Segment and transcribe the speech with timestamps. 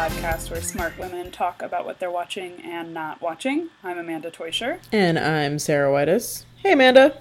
[0.00, 3.68] podcast where smart women talk about what they're watching and not watching.
[3.84, 4.78] I'm Amanda Teuscher.
[4.90, 6.46] And I'm Sarah Whitus.
[6.56, 7.18] Hey, Amanda.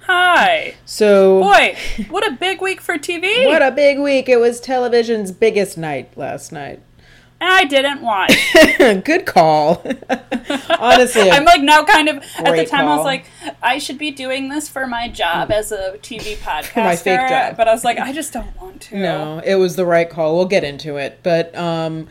[0.00, 0.74] Hi.
[0.84, 1.76] So, Boy,
[2.08, 3.46] what a big week for TV.
[3.46, 4.28] what a big week!
[4.28, 6.80] It was television's biggest night last night.
[7.38, 8.34] And I didn't watch.
[9.04, 9.82] Good call.
[10.78, 13.26] Honestly, I'm like now kind of at the time I was like
[13.62, 16.76] I should be doing this for my job as a TV podcaster.
[16.84, 17.56] my fake job.
[17.56, 18.98] But I was like I just don't want to.
[18.98, 20.36] no, it was the right call.
[20.36, 22.08] We'll get into it, but um,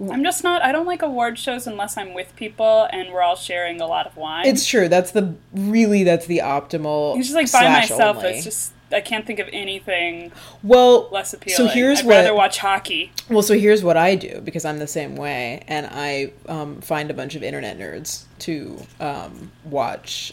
[0.00, 3.36] I'm just not I don't like award shows unless I'm with people and we're all
[3.36, 4.46] sharing a lot of wine.
[4.46, 4.88] it's true.
[4.88, 7.18] That's the really that's the optimal.
[7.18, 8.30] it's just like by myself only.
[8.30, 11.56] it's just I can't think of anything well less appealing.
[11.56, 13.12] So here's I'd what rather watch hockey.
[13.28, 17.10] Well, so here's what I do because I'm the same way, and I um, find
[17.10, 20.32] a bunch of internet nerds to um, watch,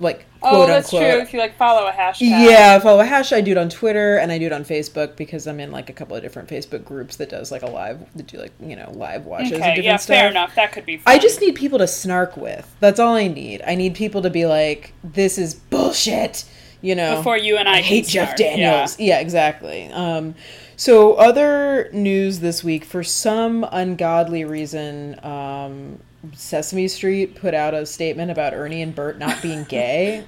[0.00, 1.10] like Oh, that's unquote.
[1.14, 1.20] true.
[1.22, 2.20] If you like follow a hashtag.
[2.20, 3.32] Yeah, follow a hash.
[3.32, 5.90] I do it on Twitter and I do it on Facebook because I'm in like
[5.90, 8.76] a couple of different Facebook groups that does like a live that do like you
[8.76, 10.16] know live watches and Okay, different yeah, stuff.
[10.16, 10.54] fair enough.
[10.54, 11.12] That could be fun.
[11.12, 12.72] I just need people to snark with.
[12.78, 13.62] That's all I need.
[13.66, 16.44] I need people to be like, "This is bullshit,"
[16.80, 17.16] you know.
[17.16, 18.98] Before you and I, I hate Jeff start, Daniels.
[18.98, 19.90] Yeah, exactly.
[19.92, 20.34] Um,
[20.76, 25.98] so other news this week, for some ungodly reason, um,
[26.34, 30.24] Sesame Street put out a statement about Ernie and Bert not being gay.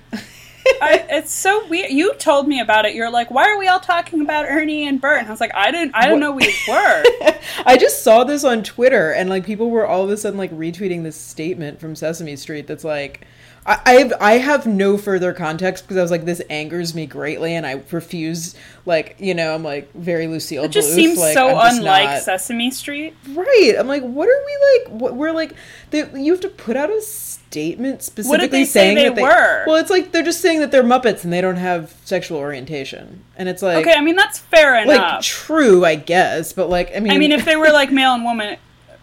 [0.82, 1.90] I, it's so weird.
[1.90, 2.94] You told me about it.
[2.94, 5.18] You're like, why are we all talking about Ernie and Bert?
[5.20, 5.94] And I was like, I didn't.
[5.94, 7.04] I didn't know we were.
[7.66, 10.52] I just saw this on Twitter, and like people were all of a sudden like
[10.52, 13.26] retweeting this statement from Sesame Street that's like.
[13.66, 17.06] I I have, I have no further context because I was like, this angers me
[17.06, 18.54] greatly, and I refuse,
[18.86, 20.64] like, you know, I'm like very Lucille.
[20.64, 23.14] It just Bluth, seems like, so unlike not- Sesame Street.
[23.32, 23.74] Right.
[23.78, 25.00] I'm like, what are we like?
[25.00, 25.54] What, we're like,
[25.90, 29.22] they, you have to put out a statement specifically they say saying they that they
[29.22, 29.64] were?
[29.66, 33.22] Well, it's like they're just saying that they're Muppets and they don't have sexual orientation,
[33.36, 34.96] and it's like, Okay, I mean that's fair enough.
[34.96, 38.14] like true, I guess, but like, I mean, I mean, if they were like male
[38.14, 38.56] and woman,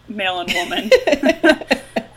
[0.08, 0.90] male and woman,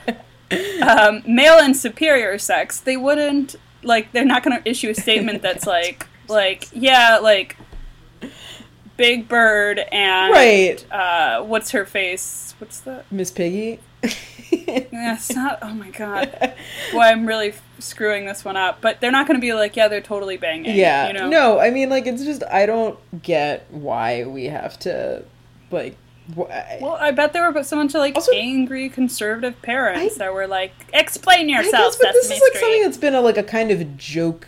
[0.82, 4.12] um, male and superior sex, they wouldn't like.
[4.12, 7.58] They're not going to issue a statement that's like, like, yeah, like,
[8.98, 12.54] Big Bird and right, uh, what's her face?
[12.60, 13.04] What's the?
[13.12, 13.80] Miss Piggy.
[14.54, 15.60] Yeah, it's not.
[15.62, 16.54] Oh my god.
[16.92, 18.82] Boy, I'm really f- screwing this one up.
[18.82, 20.76] But they're not going to be like, yeah, they're totally banging.
[20.76, 21.30] yeah, You know?
[21.30, 25.24] no, I mean, like, it's just I don't get why we have to
[25.72, 25.96] like.
[26.36, 30.48] Well, I bet there were someone to like Also- angry conservative parents I- that were
[30.48, 32.60] like, explain yourself, guess, but this is like Street.
[32.62, 34.48] something that's been a, like a kind of joke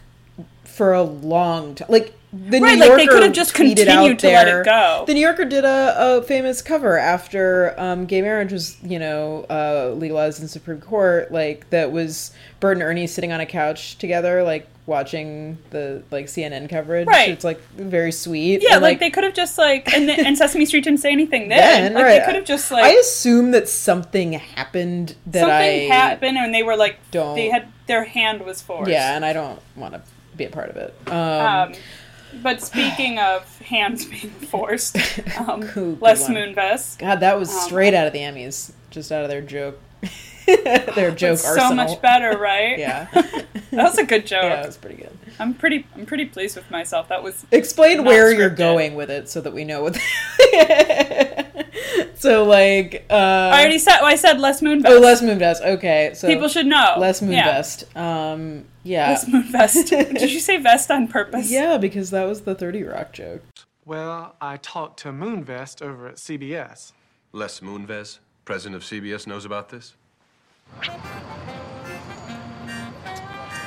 [0.63, 1.87] for a long time.
[1.89, 5.03] Like the Right, New like, they Yorker could have just continued to let it go.
[5.05, 9.45] The New Yorker did a, a famous cover after um, gay marriage was, you know,
[9.51, 11.31] uh, legalized in Supreme Court.
[11.31, 16.25] Like that was Bert and Ernie sitting on a couch together, like watching the like
[16.25, 17.07] CNN coverage.
[17.07, 17.29] Right.
[17.29, 18.61] It's like very sweet.
[18.61, 21.11] Yeah, and, like, they could have just like, and, the, and Sesame Street didn't say
[21.11, 21.59] anything then.
[21.59, 22.19] then, like right.
[22.19, 26.53] they could have just like I assume that something happened that something I happened, and
[26.53, 28.89] they were like, don't- they had their hand was forced.
[28.91, 30.01] Yeah, and I don't want to
[30.35, 30.93] be a part of it.
[31.07, 31.73] Um, Um,
[32.41, 34.97] but speaking of hands being forced,
[35.37, 36.27] um, Good Les.
[36.27, 36.97] Moonves.
[36.97, 39.79] God, that was Um, straight out of the Emmys, just out of their joke,
[40.95, 41.69] their joke It's arsenal.
[41.69, 42.77] so much better, right?
[42.77, 44.43] Yeah, that was a good joke.
[44.43, 45.17] yeah, it was pretty good.
[45.39, 47.09] I'm pretty, I'm pretty pleased with myself.
[47.09, 49.95] That was Explain Not where you're going with it, so that we know what.
[52.15, 53.97] so like, uh, I already said.
[54.01, 54.83] Well, I said Les Moonves.
[54.85, 55.61] oh, Les Moonves.
[55.61, 56.95] Okay, so People should know.
[56.97, 57.27] Les Yeah.
[57.61, 57.95] Moonvest.
[57.97, 59.89] Um, yeah, Les Moonvest.
[60.19, 61.49] Did you say vest on purpose?
[61.51, 63.41] yeah, because that was the Thirty Rock joke.
[63.85, 66.93] Well, I talked to Moonvest over at CBS.
[67.33, 69.95] Les Moonves, president of CBS, knows about this?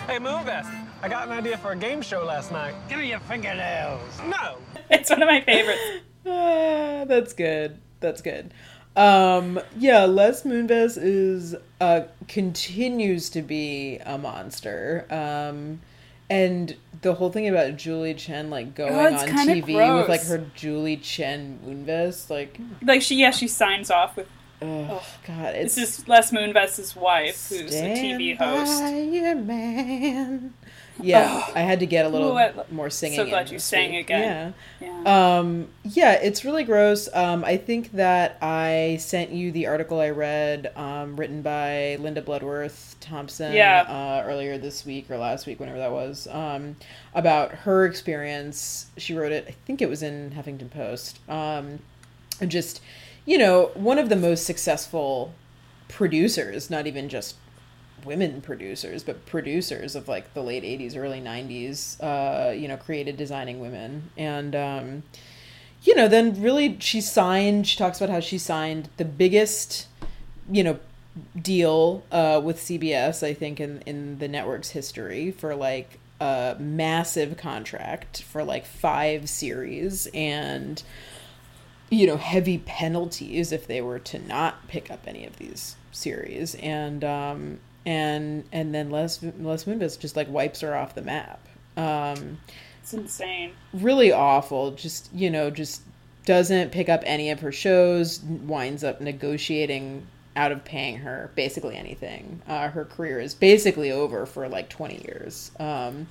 [0.06, 0.72] Hey, Moonvest,
[1.02, 2.74] I got an idea for a game show last night.
[2.88, 4.18] Give me your fingernails.
[4.26, 4.56] No!
[4.88, 5.80] It's one of my favorites.
[6.28, 7.78] Ah, that's good.
[8.00, 8.52] That's good.
[8.96, 15.06] Um, yeah, Les Moonves is uh continues to be a monster.
[15.08, 15.80] Um,
[16.28, 20.24] and the whole thing about Julie Chen like going Oh, on kinda TV with like
[20.24, 24.28] her Julie Chen Moonves, like, Like she, yeah, she signs off with.
[24.62, 28.80] Oh God, it's This is Les Moonvest's wife, who's a TV host.
[28.82, 30.54] man.
[30.98, 33.18] Yeah, I had to get a little Ooh, I- more singing.
[33.18, 34.06] so glad you sang week.
[34.06, 34.54] again.
[34.80, 35.02] Yeah.
[35.04, 35.38] Yeah.
[35.38, 37.06] Um, yeah, it's really gross.
[37.12, 42.22] Um, I think that I sent you the article I read, um, written by Linda
[42.22, 43.82] Bloodworth Thomason, Yeah.
[43.82, 46.76] uh, earlier this week or last week, whenever that was, um,
[47.14, 48.86] about her experience.
[48.96, 51.18] She wrote it, I think it was in Huffington Post.
[51.28, 51.80] Um,
[52.48, 52.80] just,
[53.26, 55.34] you know, one of the most successful
[55.88, 57.34] producers, not even just
[58.04, 63.16] women producers, but producers of like the late 80s, early 90s, uh, you know, created
[63.16, 64.10] Designing Women.
[64.16, 65.02] And, um,
[65.82, 67.66] you know, then really she signed.
[67.66, 69.88] She talks about how she signed the biggest,
[70.50, 70.78] you know,
[71.40, 73.22] deal uh, with CBS.
[73.22, 79.28] I think in in the network's history for like a massive contract for like five
[79.28, 80.82] series and
[81.90, 86.54] you know heavy penalties if they were to not pick up any of these series.
[86.56, 91.46] And um and and then Les Les Moonves just like wipes her off the map.
[91.76, 92.38] Um
[92.82, 93.52] It's insane.
[93.72, 94.72] really awful.
[94.72, 95.82] Just you know just
[96.24, 100.04] doesn't pick up any of her shows winds up negotiating
[100.34, 102.42] out of paying her basically anything.
[102.48, 105.50] Uh, her career is basically over for like 20 years.
[105.58, 106.08] Um,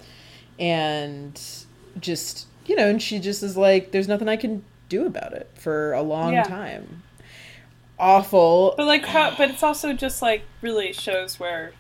[0.58, 1.40] and
[2.00, 5.50] just you know and she just is like there's nothing i can do about it
[5.56, 6.44] for a long Yeah.
[6.44, 7.02] time
[7.98, 11.72] awful But like how but it's also just like really shows where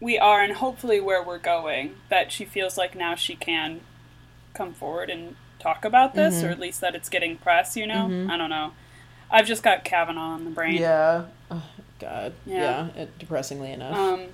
[0.00, 3.80] we are and hopefully where we're going that she feels like now she can
[4.54, 6.46] come forward and talk about this Mm-hmm.
[6.46, 8.06] or at least that it's getting press, you know?
[8.28, 8.72] I don't know.
[9.30, 10.74] I've just got Kavanaugh on the brain.
[10.80, 11.62] yeah oh,
[11.98, 12.88] god Yeah.
[12.94, 14.26] yeah, it, depressingly enough Um,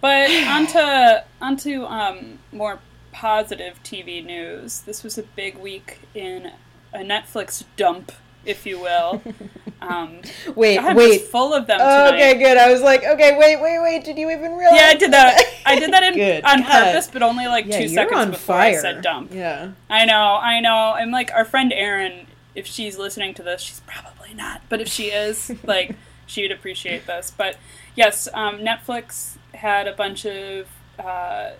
[0.00, 2.78] but onto onto um, more
[3.16, 4.82] positive TV news.
[4.82, 6.52] This was a big week in
[6.92, 8.12] a Netflix dump,
[8.44, 9.22] if you will.
[9.78, 10.22] Um,
[10.56, 12.14] wait God, wait full of them Oh, tonight.
[12.30, 14.94] okay good i was like okay wait wait wait did you even realize Yeah, I
[14.94, 15.60] did that.
[15.66, 16.44] I did that in, Good.
[16.44, 16.70] on God.
[16.70, 19.34] purpose, but only like yeah, two seconds on before fire I said dump.
[19.34, 20.94] yeah I know, I know.
[20.96, 22.26] I'm like our friend Erin.
[22.54, 24.62] If she's listening to this, she's probably not.
[24.70, 25.94] But if she is, like,
[26.26, 27.30] she would appreciate this.
[27.36, 27.58] But
[27.94, 30.66] yes, um, Netflix had a bunch of
[30.98, 31.50] uh,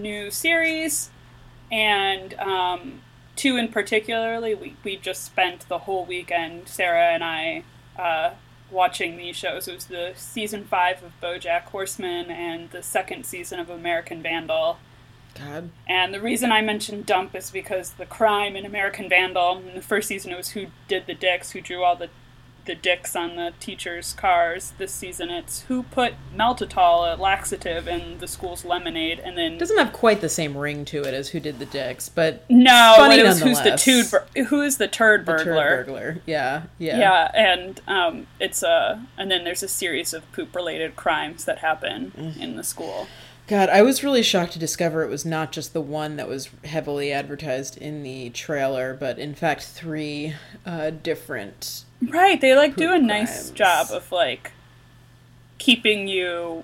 [0.00, 1.10] new series,
[1.70, 3.02] and um,
[3.36, 4.54] two in particularly.
[4.54, 7.64] We we just spent the whole weekend, Sarah and I.
[7.98, 8.34] Uh,
[8.70, 13.58] watching these shows it was the season five of bojack horseman and the second season
[13.58, 14.78] of american vandal
[15.34, 19.74] god and the reason I mentioned Dump is because the crime in American Vandal in
[19.74, 22.10] the first season it was who did the dicks, who drew all the
[22.64, 24.72] the dicks on the teachers' cars.
[24.78, 29.78] This season it's who put maltitol, a laxative, in the school's lemonade, and then doesn't
[29.78, 33.16] have quite the same ring to it as who did the dicks but no, funny
[33.16, 35.44] but it was who's the who is the turd burglar?
[35.44, 36.22] the turd burglar?
[36.26, 40.96] yeah yeah Yeah, and um, it's a and then there's a series of poop related
[40.96, 43.06] crimes that happen in the school.
[43.50, 46.50] God, I was really shocked to discover it was not just the one that was
[46.62, 51.84] heavily advertised in the trailer, but in fact three uh, different.
[52.00, 53.50] Right, they like do a nice crimes.
[53.50, 54.52] job of like
[55.58, 56.62] keeping you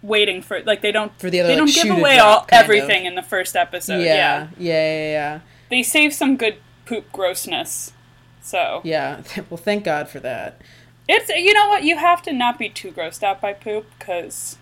[0.00, 2.46] waiting for like they don't For the other, they like, don't give away drop all
[2.46, 2.64] kind of.
[2.64, 3.98] everything in the first episode.
[3.98, 4.48] yeah, Yeah.
[4.56, 6.56] yeah, yeah, yeah, they save some good
[6.86, 7.92] poop grossness.
[8.40, 9.20] So yeah.
[9.50, 10.62] Well, thank God for that.
[11.06, 14.56] it's you know what you have to not be too grossed out by poop because.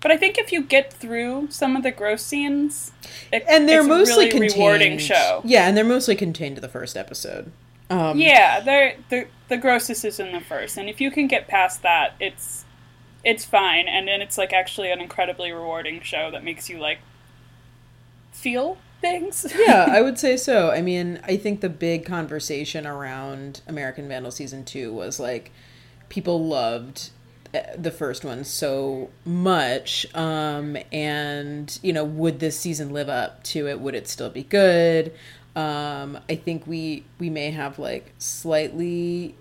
[0.00, 2.92] But I think if you get through some of the gross scenes,
[3.32, 5.40] it, And they're it's mostly a really rewarding show.
[5.44, 7.50] Yeah, and they're mostly contained to the first episode.
[7.88, 11.46] Um, Yeah, they're, the the grossest is in the first, and if you can get
[11.48, 12.64] past that, it's
[13.24, 16.98] it's fine, and then it's like actually an incredibly rewarding show that makes you like
[18.32, 19.52] feel things.
[19.58, 20.70] yeah, I would say so.
[20.70, 25.52] I mean, I think the big conversation around American Vandal season two was like
[26.08, 27.10] people loved
[27.76, 33.68] the first one so much, um, and you know, would this season live up to
[33.68, 33.80] it?
[33.80, 35.12] Would it still be good?
[35.54, 39.34] Um, I think we we may have like slightly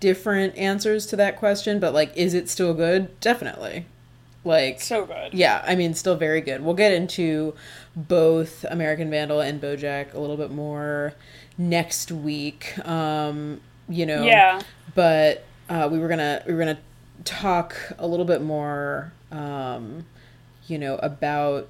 [0.00, 3.18] different answers to that question, but like, is it still good?
[3.20, 3.86] Definitely.
[4.42, 5.34] Like, so good.
[5.34, 6.62] yeah, I mean, still very good.
[6.64, 7.54] We'll get into
[7.94, 11.12] both American Vandal and BoJack a little bit more
[11.58, 12.78] next week.
[12.88, 14.62] Um, you know, Yeah.
[14.94, 16.78] But uh, we were gonna we were gonna
[17.24, 20.06] talk a little bit more, um,
[20.66, 21.68] you know, about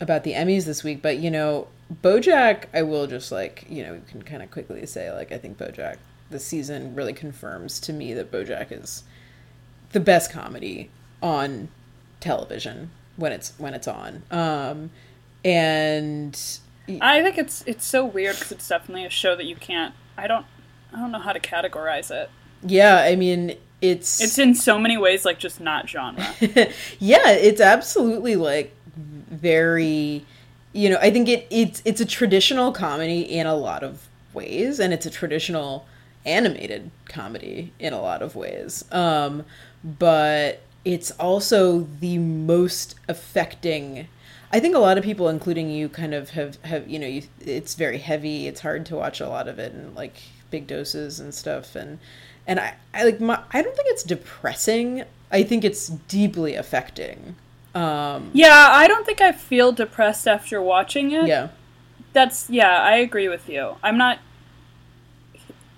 [0.00, 1.02] about the Emmys this week.
[1.02, 1.68] But you know,
[2.02, 5.38] BoJack, I will just like you know, we can kind of quickly say like I
[5.38, 5.96] think BoJack
[6.30, 9.04] this season really confirms to me that BoJack is
[9.92, 10.90] the best comedy
[11.22, 11.68] on
[12.20, 14.22] television when it's when it's on.
[14.30, 14.90] Um,
[15.44, 16.38] and
[17.00, 19.94] I think it's it's so weird because it's definitely a show that you can't.
[20.16, 20.46] I don't
[20.92, 22.30] I don't know how to categorize it.
[22.62, 23.56] yeah, I mean
[23.90, 26.26] it's It's in so many ways like just not genre.
[26.98, 30.24] yeah, it's absolutely like very
[30.72, 34.80] you know, I think it it's it's a traditional comedy in a lot of ways
[34.80, 35.86] and it's a traditional
[36.26, 38.84] animated comedy in a lot of ways.
[38.90, 39.44] Um
[39.84, 44.08] but it's also the most affecting
[44.50, 47.22] I think a lot of people including you kind of have have you know, you,
[47.40, 48.46] it's very heavy.
[48.46, 51.98] It's hard to watch a lot of it in like big doses and stuff and
[52.46, 55.04] and I, I like my I don't think it's depressing.
[55.30, 57.36] I think it's deeply affecting.
[57.74, 61.26] Um yeah, I don't think I feel depressed after watching it.
[61.26, 61.48] yeah.
[62.12, 63.76] That's yeah, I agree with you.
[63.82, 64.18] I'm not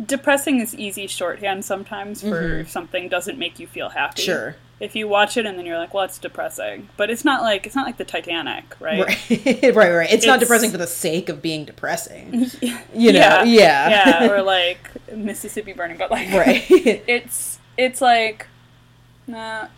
[0.04, 4.22] depressing is easy shorthand sometimes for if something doesn't make you feel happy.
[4.22, 4.32] Mm-hmm.
[4.32, 4.56] Sure.
[4.78, 7.66] If you watch it and then you're like, "Well, it's depressing," but it's not like
[7.66, 9.04] it's not like the Titanic, right?
[9.06, 9.30] Right,
[9.74, 10.12] right, right.
[10.12, 12.50] It's, not depressing for the sake of being depressing.
[12.94, 16.64] You know, yeah, yeah, yeah, or like Mississippi Burning, but like, right.
[16.68, 18.46] It's it's like,
[19.26, 19.68] nah,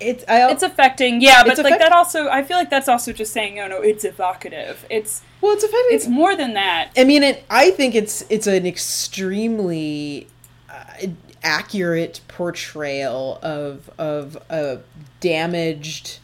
[0.00, 3.12] it's I, it's affecting, yeah, but like affect- that also, I feel like that's also
[3.12, 4.84] just saying, no, no, it's evocative.
[4.90, 5.96] It's well, it's affecting.
[5.96, 6.90] it's more than that.
[6.96, 7.44] I mean, it.
[7.48, 10.26] I think it's it's an extremely
[10.68, 11.06] uh,
[11.44, 14.80] accurate portrayal of of a
[15.20, 16.18] damaged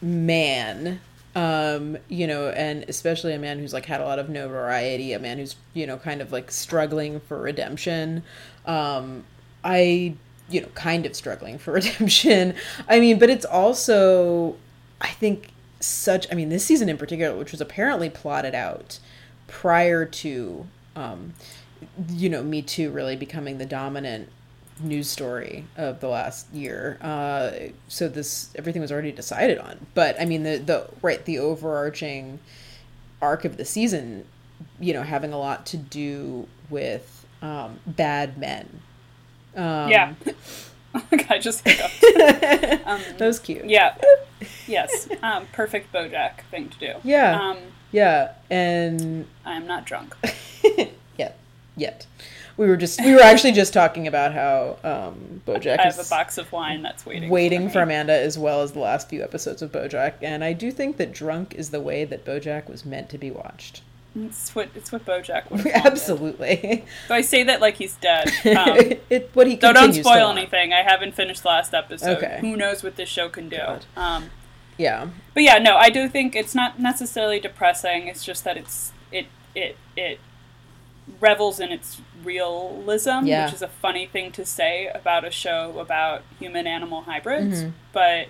[0.00, 1.00] man.
[1.34, 5.18] Um, you know, and especially a man who's like had a lot of notoriety, a
[5.18, 8.22] man who's you know kind of like struggling for redemption.
[8.66, 9.24] Um,
[9.62, 10.14] I
[10.48, 12.54] you know kind of struggling for redemption.
[12.88, 14.56] I mean, but it's also
[15.00, 18.98] I think such I mean this season in particular which was apparently plotted out
[19.46, 21.32] prior to um
[22.08, 24.28] you know Me Too really becoming the dominant
[24.82, 26.98] news story of the last year.
[27.02, 27.50] Uh
[27.88, 29.86] so this everything was already decided on.
[29.94, 32.38] But I mean the the right the overarching
[33.20, 34.24] arc of the season,
[34.78, 38.80] you know, having a lot to do with um bad men.
[39.56, 40.14] Um yeah.
[41.28, 42.02] I just hiccuped.
[42.84, 43.64] Um, That was cute.
[43.66, 43.94] yeah.
[44.66, 45.08] Yes.
[45.22, 46.92] Um, perfect BoJack thing to do.
[47.04, 47.40] Yeah.
[47.40, 47.58] Um,
[47.92, 50.16] Yeah, and I'm not drunk.
[51.80, 52.06] Yet,
[52.56, 56.08] we were just we were actually just talking about how um, BoJack I have a
[56.08, 57.30] box of wine that's waiting.
[57.30, 57.82] waiting for, for.
[57.82, 61.12] Amanda as well as the last few episodes of BoJack, and I do think that
[61.12, 63.82] drunk is the way that BoJack was meant to be watched.
[64.14, 68.30] It's what it's what BoJack would Absolutely, So I say that like he's dead.
[68.50, 68.76] Um,
[69.08, 70.72] it what he so don't spoil anything.
[70.72, 72.18] I haven't finished the last episode.
[72.18, 72.38] Okay.
[72.40, 73.60] Who knows what this show can do?
[73.96, 74.30] Um,
[74.76, 78.08] Yeah, but yeah, no, I do think it's not necessarily depressing.
[78.08, 80.18] It's just that it's it it it
[81.18, 83.46] revels in its realism, Yeah.
[83.46, 87.62] which is a funny thing to say about a show about human animal hybrids.
[87.62, 87.70] Mm-hmm.
[87.92, 88.28] But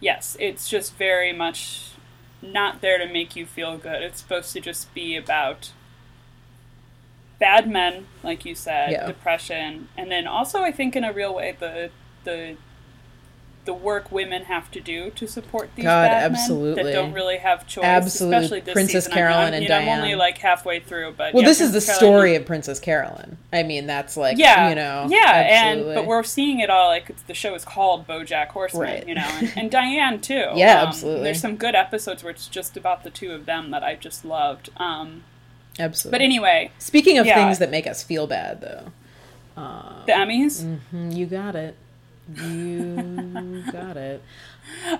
[0.00, 1.90] yes, it's just very much
[2.42, 4.02] not there to make you feel good.
[4.02, 5.72] It's supposed to just be about
[7.38, 9.06] bad men, like you said, Yeah.
[9.06, 11.90] depression, and then also I think in a real way the
[12.24, 12.56] the
[13.64, 16.82] the work women have to do to support these God, absolutely.
[16.82, 17.84] men that don't really have choice.
[17.84, 18.36] Absolutely.
[18.36, 19.12] Especially this Princess season.
[19.12, 21.48] Carolyn I mean, I'm, and you know, I'm only like halfway through, but well, yeah,
[21.48, 23.38] this is the Carolyn story of Princess Carolyn.
[23.52, 25.92] I mean, that's like yeah, you know, yeah, absolutely.
[25.92, 29.08] and but we're seeing it all like it's, the show is called BoJack Horseman, Right.
[29.08, 30.34] you know, and, and Diane too.
[30.54, 31.24] Yeah, Um, absolutely.
[31.24, 34.24] There's some good episodes where it's just about the two of them that I just
[34.24, 34.70] loved.
[34.76, 35.24] Um,
[35.78, 36.18] absolutely.
[36.18, 37.34] but anyway, speaking of yeah.
[37.34, 38.92] things that make us feel bad, though,
[39.56, 40.78] the Emmys.
[40.92, 41.76] Mm, you got it.
[42.32, 44.22] You got it.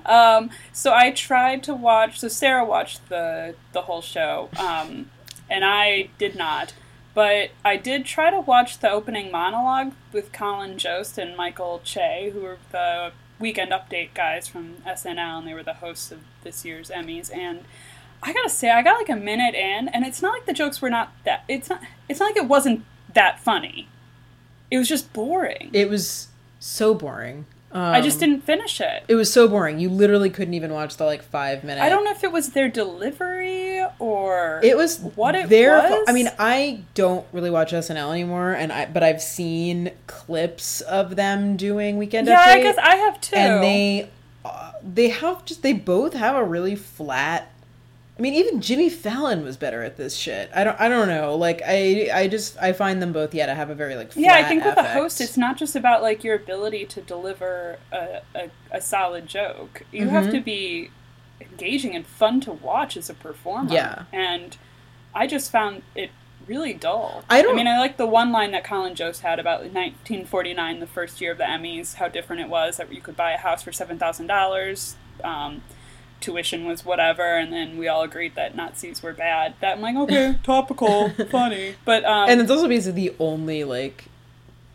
[0.05, 2.21] Um, so I tried to watch.
[2.21, 5.11] So Sarah watched the the whole show, um,
[5.49, 6.75] and I did not.
[7.15, 12.31] But I did try to watch the opening monologue with Colin Jost and Michael Che,
[12.33, 16.65] who were the Weekend Update guys from SNL, and they were the hosts of this
[16.65, 17.33] year's Emmys.
[17.33, 17.65] And
[18.23, 20.83] I gotta say, I got like a minute in, and it's not like the jokes
[20.83, 21.45] were not that.
[21.49, 21.81] It's not.
[22.09, 23.89] It's not like it wasn't that funny.
[24.71, 25.71] It was just boring.
[25.73, 26.29] It was
[26.65, 27.47] so boring.
[27.71, 29.03] Um, I just didn't finish it.
[29.09, 29.81] It was so boring.
[29.81, 31.85] You literally couldn't even watch the like five minutes.
[31.85, 36.05] I don't know if it was their delivery or It was what it their was.
[36.07, 41.17] I mean, I don't really watch SNL anymore, and I but I've seen clips of
[41.17, 43.37] them doing Weekend yeah, Update, I guess I have too.
[43.37, 44.09] and they
[44.45, 47.51] uh, they have just they both have a really flat.
[48.17, 50.49] I mean, even Jimmy Fallon was better at this shit.
[50.55, 51.35] I don't I don't know.
[51.35, 54.35] Like I I just I find them both yeah to have a very like yeah,
[54.35, 58.21] I think with a host, it's not just about like your ability to deliver a,
[58.35, 59.83] a, a solid joke.
[59.91, 60.33] You have Mm-hmm.
[60.33, 60.91] to be
[61.41, 63.73] engaging and fun to watch as a performer.
[63.73, 64.05] Yeah.
[64.13, 64.57] and
[65.13, 66.11] I just found it
[66.47, 67.25] really dull.
[67.31, 70.79] I don't- I mean, I like the one line that Colin Jost had about 1949,
[70.81, 73.39] the first year of the Emmys, how different it was that you could buy a
[73.39, 74.97] house for seven thousand dollars.
[76.25, 79.55] Tuition was whatever, and then we all agreed that Nazis were bad.
[79.61, 84.05] That I'm like, okay, topical, funny, but um, and it's also basically the only like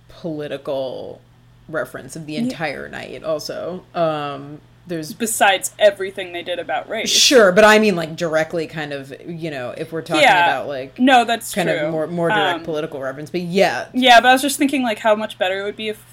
[0.09, 1.21] political
[1.67, 3.23] reference of the entire night.
[3.23, 7.09] Also, um, there's besides everything they did about race.
[7.09, 10.45] Sure, but I mean like directly kind of, you know, if we're talking Yeah.
[10.47, 11.77] about like No, that's kind true.
[11.79, 13.29] of more more direct Um, political reference.
[13.29, 15.89] But yeah, Yeah, but I was just thinking like how much better it would be
[15.89, 16.03] if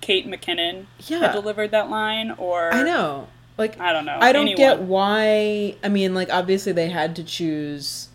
[0.00, 1.18] Kate McKinnon Yeah.
[1.20, 3.28] had delivered that line, or I know.
[3.56, 4.18] Like I don't know.
[4.20, 8.08] I don't get why I mean like obviously they had to choose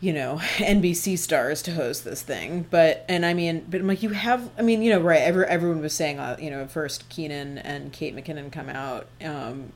[0.00, 4.02] you know, NBC stars to host this thing, but and I mean, but I'm like
[4.02, 7.08] you have I mean, you know, right, every, everyone was saying uh, you know, first
[7.08, 9.72] Kenan and Kate McKinnon come out, um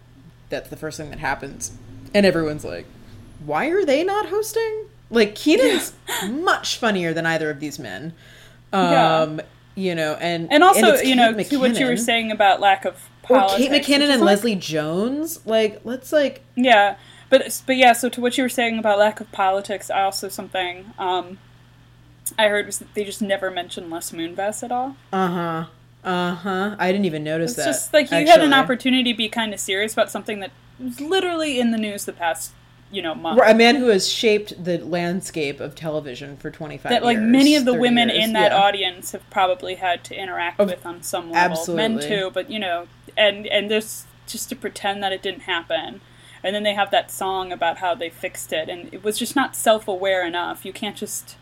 [0.48, 1.76] that's the first thing that happens.
[2.14, 2.86] And everyone's like
[3.44, 4.86] why are they not hosting?
[5.10, 5.92] Like Kenan's
[6.28, 8.14] much funnier than either of these men.
[8.72, 9.20] Yeah.
[9.20, 9.40] Um,
[9.74, 12.60] you know, and And also, it's you know, Kate to what you were saying about
[12.60, 12.96] lack of
[13.28, 15.40] or Kate McKinnon and like- Leslie Jones.
[15.46, 16.96] Like, let's like Yeah,
[17.30, 17.92] but but yeah.
[17.92, 21.38] So to what you were saying about lack of politics, I also something um,
[22.38, 24.96] I heard was that they just never mentioned Les Moonves at all.
[25.12, 25.64] uh huh,
[26.04, 26.76] uh huh.
[26.78, 27.64] I didn't even notice It's that.
[27.66, 31.00] just like you had an opportunity to be kind of serious about something that was
[31.00, 32.52] literally in the news the past,
[32.90, 33.40] you know, month.
[33.44, 37.56] a man who has shaped the landscape of television for 25 that like years, many
[37.56, 38.24] of the women years.
[38.24, 38.58] in that Yeah.
[38.58, 42.58] audience have probably had to interact Of- with on some level men too but you
[42.58, 46.00] know and and there's just to pretend that it didn't happen
[46.44, 49.34] and then they have that song about how they fixed it and it was just
[49.34, 51.36] not self-aware enough you can't just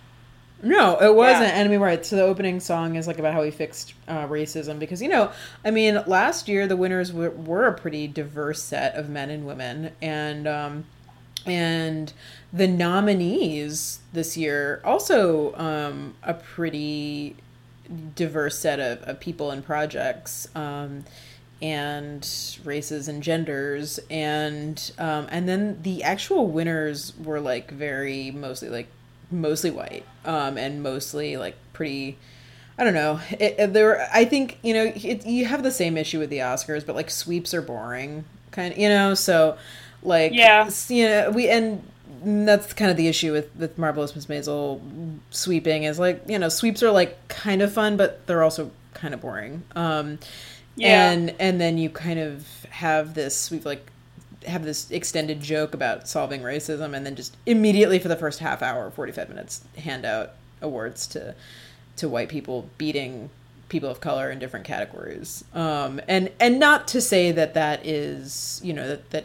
[0.63, 1.49] No, it wasn't.
[1.49, 1.57] Yeah.
[1.59, 2.07] And I mean, right.
[2.07, 5.31] So the opening song is like about how he fixed uh, racism because you know,
[5.63, 9.45] I mean, last year the winners were, were a pretty diverse set of men and
[9.47, 10.85] women, and um,
[11.47, 12.13] and
[12.53, 17.37] the nominees this year also um, a pretty
[18.15, 20.49] diverse set of, of people and projects.
[20.55, 21.05] Um,
[21.63, 22.29] and
[22.65, 28.89] races and genders and um, and then the actual winners were like very mostly like
[29.31, 32.19] mostly white um, and mostly like pretty
[32.77, 33.21] I don't know.
[33.31, 36.39] It, it- there, I think you know it, you have the same issue with the
[36.39, 39.15] Oscars, but like sweeps are boring, kind of, you know.
[39.15, 39.57] So,
[40.05, 40.71] like, Yeah.
[40.89, 41.83] you know, we and
[42.25, 44.81] that's kind of the issue with with marvelous Miss Maisel
[45.31, 49.13] sweeping is like you know sweeps are like kind of fun, but they're also kind
[49.15, 49.63] of boring.
[49.77, 50.19] Um,
[50.77, 51.11] Yeah.
[51.11, 53.91] and and then you kind of have this we've like
[54.47, 58.61] have this extended joke about solving racism and then just immediately for the first half
[58.63, 61.35] hour 45 minutes hand out awards to
[61.97, 63.31] to white people beating
[63.71, 68.61] people of color in different categories um and and not to say that that is
[68.63, 69.25] you know that that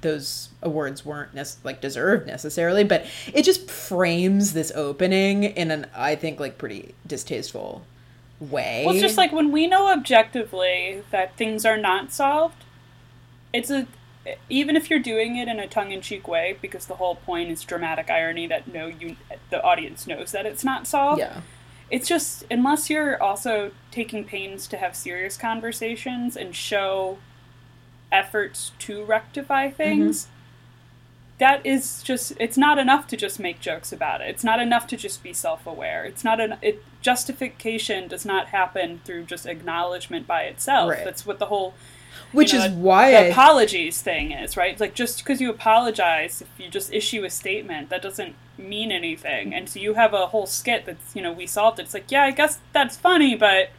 [0.00, 5.86] those awards weren't nec- like deserved necessarily but it just frames this opening in an
[5.94, 7.82] i think like pretty distasteful
[8.40, 8.84] way.
[8.86, 12.64] Well it's just like when we know objectively that things are not solved
[13.52, 13.86] it's a
[14.50, 18.10] even if you're doing it in a tongue-in-cheek way because the whole point is dramatic
[18.10, 19.16] irony that no you
[19.50, 21.40] the audience knows that it's not solved yeah.
[21.90, 27.18] it's just unless you're also taking pains to have serious conversations and show
[28.10, 29.76] efforts to rectify mm-hmm.
[29.76, 30.28] things
[31.38, 34.28] that is just it's not enough to just make jokes about it.
[34.28, 36.04] It's not enough to just be self-aware.
[36.04, 40.90] It's not an it justification does not happen through just acknowledgement by itself.
[40.90, 41.04] Right.
[41.04, 41.74] that's what the whole
[42.32, 44.72] which you know, is why the I, apologies thing is right?
[44.72, 48.90] It's like just because you apologize if you just issue a statement that doesn't mean
[48.90, 49.54] anything.
[49.54, 51.82] And so you have a whole skit that's you know we solved it.
[51.82, 53.70] It's like yeah i guess that's funny but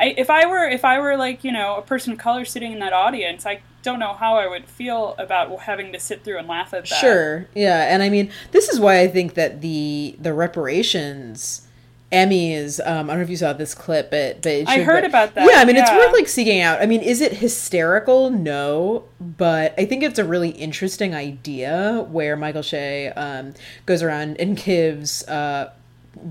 [0.00, 2.72] I, if i were if i were like you know a person of color sitting
[2.72, 6.38] in that audience i don't know how i would feel about having to sit through
[6.38, 7.46] and laugh at that Sure.
[7.54, 11.66] Yeah, and I mean, this is why I think that the the reparations
[12.12, 12.80] Emmys.
[12.84, 15.10] Um, I don't know if you saw this clip, but but it I heard that-
[15.10, 16.82] about that, Yeah, I mean, it's worth like seeking out.
[16.82, 18.30] I mean, is it hysterical?
[18.30, 23.54] No, but I think it's a really interesting idea where Michael Che um,
[23.86, 25.22] goes around and gives.
[25.28, 25.70] Uh,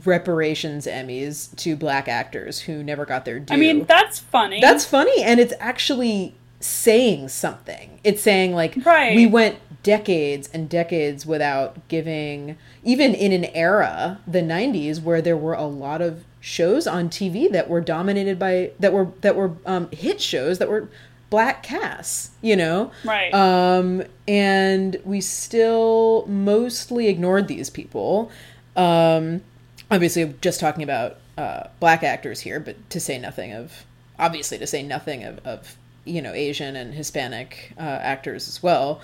[0.06, 4.60] reparations emmys to black actors who never got their due i mean that's funny.
[4.62, 8.02] That's funny and it's actually saying something.
[8.04, 9.15] It's saying like Right.
[9.15, 15.38] we went decades and decades without giving even in an era the 90s where there
[15.38, 19.54] were a lot of shows on tv that were dominated by that were that were
[19.65, 20.89] um, hit shows that were
[21.30, 22.92] black casts you know?
[23.06, 23.34] Right.
[23.34, 28.30] um and we still mostly ignored these people.
[28.76, 29.42] Um
[29.91, 33.86] obviously I'm just talking about uh, black actors here, but to say nothing of
[34.17, 39.02] obviously to say nothing of, of you know Asian and Hispanic uh, actors as well.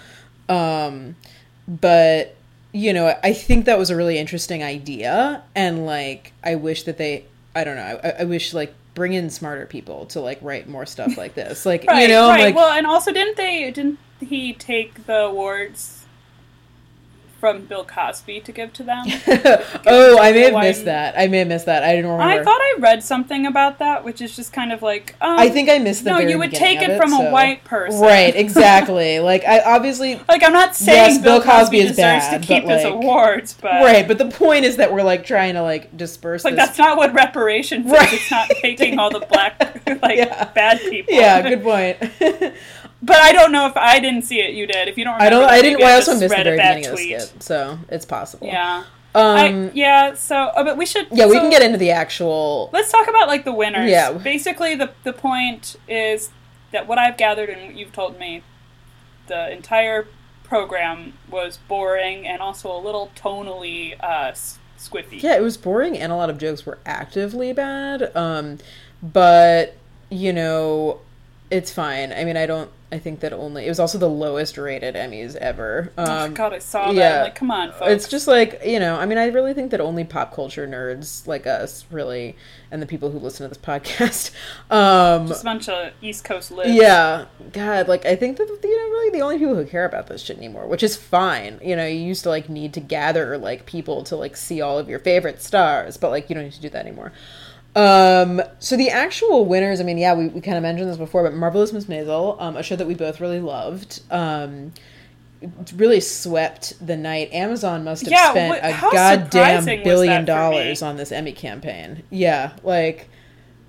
[0.50, 1.16] Um,
[1.68, 2.36] but
[2.72, 6.98] you know, I think that was a really interesting idea, and like I wish that
[6.98, 10.68] they, I don't know, I, I wish like bring in smarter people to like write
[10.68, 12.42] more stuff like this, like right, you know, right.
[12.46, 16.05] like well and also didn't they didn't he take the awards
[17.46, 19.06] from bill cosby to give to them
[19.86, 21.14] oh, I may have Hawaiian- missed that.
[21.16, 21.84] I may have missed that.
[21.84, 22.42] I didn't remember.
[22.42, 25.50] I thought I read something about that, which is just kind of like, um, I
[25.50, 28.02] think I missed the no, you would take of it from a so- white person,
[28.02, 29.20] Right, exactly.
[29.20, 32.48] like I obviously Like I'm not saying Yes, Bill, Bill Cosby, Cosby is bad, to
[32.48, 35.54] keep but, his like- awards, but right, but the point is that we're like trying
[35.54, 36.66] to like disperse like this.
[36.66, 38.08] that's not what reparations Right.
[38.12, 38.14] is.
[38.22, 39.60] It's not taking all the black
[40.02, 40.46] like Yeah.
[40.56, 41.14] bad people.
[41.14, 41.98] yeah, good point.
[43.06, 44.56] But I don't know if I didn't see it.
[44.56, 44.88] You did.
[44.88, 45.50] If you don't, remember I don't.
[45.50, 45.80] I didn't.
[45.80, 47.22] Well, I also missed the very beginning of the tweet.
[47.22, 48.48] skit, so it's possible.
[48.48, 48.84] Yeah.
[49.14, 49.38] Um.
[49.38, 50.16] I, yeah.
[50.16, 51.08] So, oh, but we should.
[51.12, 52.70] yeah, we can get into the actual.
[52.74, 53.90] Let's talk about like the winners.
[53.90, 54.12] Yeah.
[54.14, 56.32] Basically, the the point is
[56.72, 58.42] that what I've gathered and what you've told me,
[59.28, 60.08] the entire
[60.44, 64.32] program was boring and also a little tonally uh,
[64.78, 65.22] squiffy.
[65.22, 68.16] Yeah, it was boring and a lot of jokes were actively bad.
[68.16, 68.58] Um,
[69.02, 69.76] but
[70.10, 71.02] you know,
[71.52, 72.12] it's fine.
[72.14, 72.72] I mean, I don't.
[72.96, 75.92] I think that only it was also the lowest rated Emmys ever.
[75.98, 76.96] Um, oh God, I saw that.
[76.96, 77.18] yeah.
[77.18, 77.92] I'm like, come on, folks.
[77.92, 78.96] It's just like you know.
[78.96, 82.38] I mean, I really think that only pop culture nerds like us really,
[82.72, 84.32] and the people who listen to this podcast,
[84.72, 86.72] um, just a bunch of East Coast lives.
[86.74, 90.08] yeah, God, like I think that you know really the only people who care about
[90.08, 91.60] this shit anymore, which is fine.
[91.62, 94.80] You know, you used to like need to gather like people to like see all
[94.80, 97.12] of your favorite stars, but like you don't need to do that anymore.
[97.76, 101.24] Um, so the actual winners, I mean, yeah, we, we kind of mentioned this before,
[101.24, 104.72] but Marvelous Miss Maisel, um, a show that we both really loved, um,
[105.76, 107.32] really swept the night.
[107.34, 110.26] Amazon must have Yeah, spent what- a goddamn billion for me?
[110.26, 112.04] dollars on this Emmy campaign.
[112.10, 113.10] Yeah, like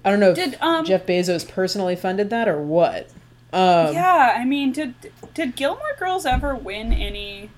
[0.05, 3.09] I don't know if Did, um, Jeff Bezos personally funded that or what.
[3.53, 4.95] Um, Yeah, I mean, did
[5.35, 7.51] did Gilmore Girls ever win any?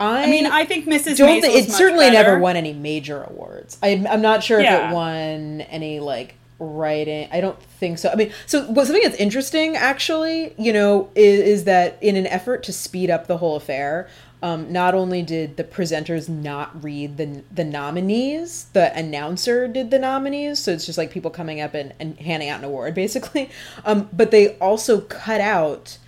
[0.00, 1.16] I, I mean, I think Mrs.
[1.16, 2.30] don't is it certainly better.
[2.30, 3.78] never won any major awards.
[3.82, 7.28] I'm, I'm not sure if it won any like writing.
[7.32, 8.10] I don't think so.
[8.10, 12.26] I mean, so what something that's interesting actually, you know, is, is that in an
[12.26, 14.08] effort to speed up the whole affair,
[14.42, 19.98] um, not only did the presenters not read the the nominees, the announcer did the
[19.98, 23.50] nominees, so it's just like people coming up and, and handing out an award basically,
[23.84, 25.98] um, but they also cut out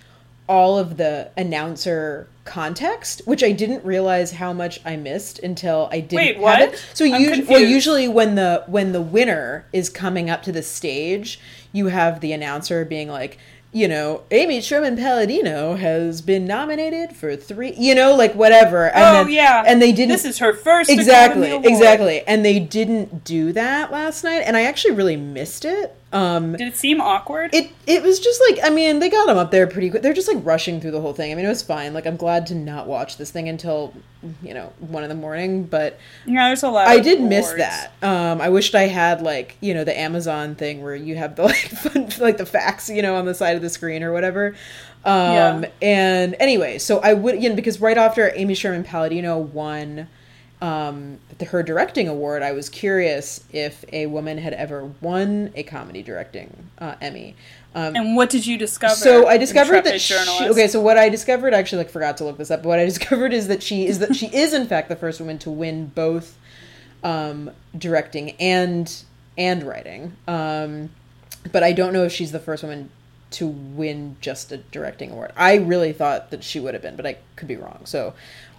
[0.47, 5.99] all of the announcer context, which I didn't realize how much I missed until I
[5.99, 6.85] didn't Wait, have it.
[6.93, 11.39] So usually, well, usually when the when the winner is coming up to the stage,
[11.71, 13.37] you have the announcer being like,
[13.71, 18.89] you know, Amy Sherman Palladino has been nominated for three, you know, like whatever.
[18.89, 22.59] And oh then- yeah, and they didn't This is her first exactly exactly, and they
[22.59, 25.95] didn't do that last night, and I actually really missed it.
[26.13, 27.53] Um, Did it seem awkward?
[27.53, 30.01] it it was just like I mean they got him up there pretty quick.
[30.03, 31.31] They're just like rushing through the whole thing.
[31.31, 31.93] I mean it was fine.
[31.93, 33.93] Like I'm glad to not watch this thing until
[34.43, 35.63] you know one in the morning.
[35.63, 36.87] But yeah, there's a lot.
[36.87, 37.93] I did miss that.
[38.01, 41.43] Um, I wished I had like you know the Amazon thing where you have the
[41.45, 44.55] like fun, like the facts you know on the side of the screen or whatever.
[45.05, 45.13] Um,
[45.63, 45.69] Yeah.
[45.81, 50.07] and anyway, so I would you know because right after Amy Sherman Palladino won
[50.61, 55.63] um, the, her directing award, I was curious if a woman had ever won a
[55.63, 57.35] comedy directing uh, Emmy.
[57.73, 58.93] Um, And what did you discover?
[58.93, 60.67] so I discovered that she, okay.
[60.67, 62.61] So what I discovered, I actually like forgot to look this up.
[62.61, 65.19] But what I discovered is that she is that she is in fact the first
[65.19, 66.37] woman to win both
[67.03, 69.03] um, directing and
[69.37, 70.15] and writing.
[70.27, 70.91] Um,
[71.51, 72.91] but I don't know if she's the first woman
[73.31, 75.31] to win just a directing award.
[75.35, 77.81] I really thought that she would have been, but I could be wrong.
[77.85, 78.13] So,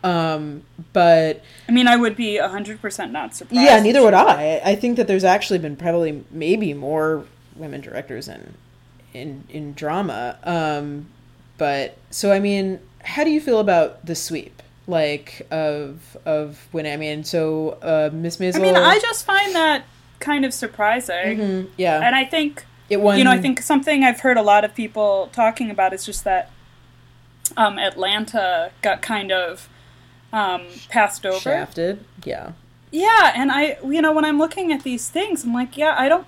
[0.05, 0.63] um,
[0.93, 3.63] but I mean, I would be hundred percent not surprised.
[3.65, 4.61] yeah, neither would I.
[4.65, 7.25] I think that there's actually been probably maybe more
[7.57, 8.55] women directors in
[9.15, 10.39] in in drama.
[10.45, 11.07] Um,
[11.59, 14.63] but so I mean, how do you feel about the sweep?
[14.89, 18.57] Like of of when I mean, so uh, Miss Maisel.
[18.57, 19.85] I mean, I just find that
[20.19, 23.17] kind of surprising, Mhm, yeah, and I think it won.
[23.19, 26.25] you know, I think something I've heard a lot of people talking about is just
[26.25, 26.51] that
[27.57, 29.69] um, Atlanta got kind of
[30.33, 31.39] um, passed over.
[31.39, 32.05] shafted.
[32.25, 32.53] Yeah,
[32.91, 36.09] Yeah, and I, you know, when I'm looking at these things, I'm like, yeah, I
[36.09, 36.27] don't.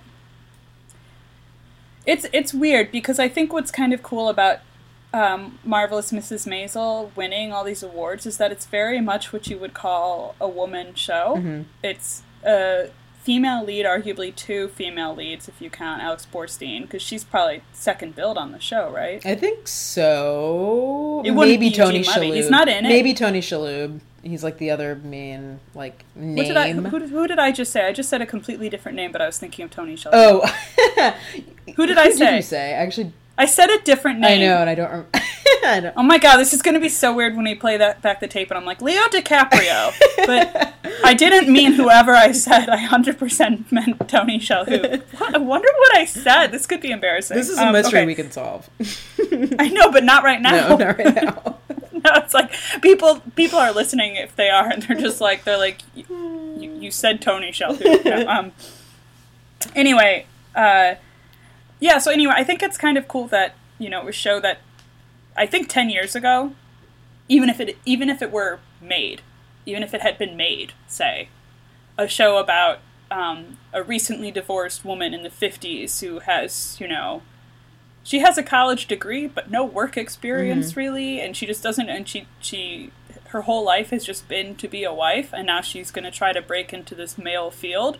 [2.05, 4.59] It's it's weird because I think what's kind of cool about
[5.13, 6.47] um, marvelous Mrs.
[6.47, 10.47] Maisel winning all these awards is that it's very much what you would call a
[10.47, 11.35] woman show.
[11.37, 11.61] Mm-hmm.
[11.83, 12.89] It's a
[13.25, 18.15] female lead, arguably two female leads if you count Alex Borstein, because she's probably second
[18.15, 19.25] billed on the show, right?
[19.25, 21.23] I think so.
[21.25, 22.35] It maybe be Tony Shalhoub.
[22.35, 22.89] He's not in it.
[22.89, 23.99] Maybe Tony Shalhoub.
[24.21, 26.35] He's like the other main like name.
[26.35, 27.85] What did I, who, did- who did I just say?
[27.87, 30.11] I just said a completely different name, but I was thinking of Tony Shalhoub.
[30.13, 31.13] Oh,
[31.75, 32.35] Who did I Did say?
[32.37, 33.11] you say actually?
[33.37, 34.39] I said a different name.
[34.39, 34.91] I know, and I don't.
[34.91, 35.07] Rem-
[35.61, 35.93] Don't.
[35.95, 38.19] Oh my god, this is going to be so weird when we play that back
[38.19, 39.93] the tape, and I'm like Leo DiCaprio,
[40.25, 42.69] but I didn't mean whoever I said.
[42.69, 45.03] I hundred percent meant Tony Shalhoub.
[45.35, 46.47] I wonder what I said.
[46.47, 47.37] This could be embarrassing.
[47.37, 48.05] This is a Um, mystery okay.
[48.05, 48.69] we can solve.
[49.59, 50.69] I know, but not right now.
[50.69, 51.57] no, not right now.
[51.91, 55.57] no, it's like people people are listening if they are, and they're just like they're
[55.57, 57.53] like you, said Tony.
[57.59, 58.51] No, um.
[59.75, 60.95] Anyway, uh,
[61.79, 61.97] yeah.
[61.97, 64.59] So anyway, I think it's kind of cool that you know it was show that
[65.35, 66.53] I think ten years ago,
[67.27, 69.21] even if it even if it were made,
[69.65, 71.29] even if it had been made, say,
[71.97, 72.79] a show about
[73.11, 77.21] um, a recently divorced woman in the fifties who has you know
[78.03, 82.07] she has a college degree but no work experience really and she just doesn't and
[82.07, 82.91] she she
[83.29, 86.11] her whole life has just been to be a wife and now she's going to
[86.11, 87.97] try to break into this male field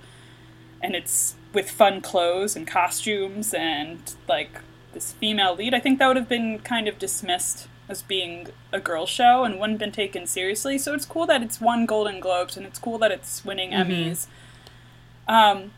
[0.81, 4.61] and it's with fun clothes and costumes and like
[4.95, 8.79] this female lead i think that would have been kind of dismissed as being a
[8.79, 10.77] girl show and wouldn't been taken seriously.
[10.77, 14.27] So it's cool that it's won Golden Globes and it's cool that it's winning Emmys.
[15.27, 15.71] Um,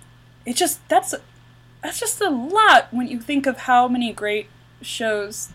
[0.45, 1.13] it just that's
[1.84, 4.47] that's just a lot when you think of how many great
[4.82, 5.49] shows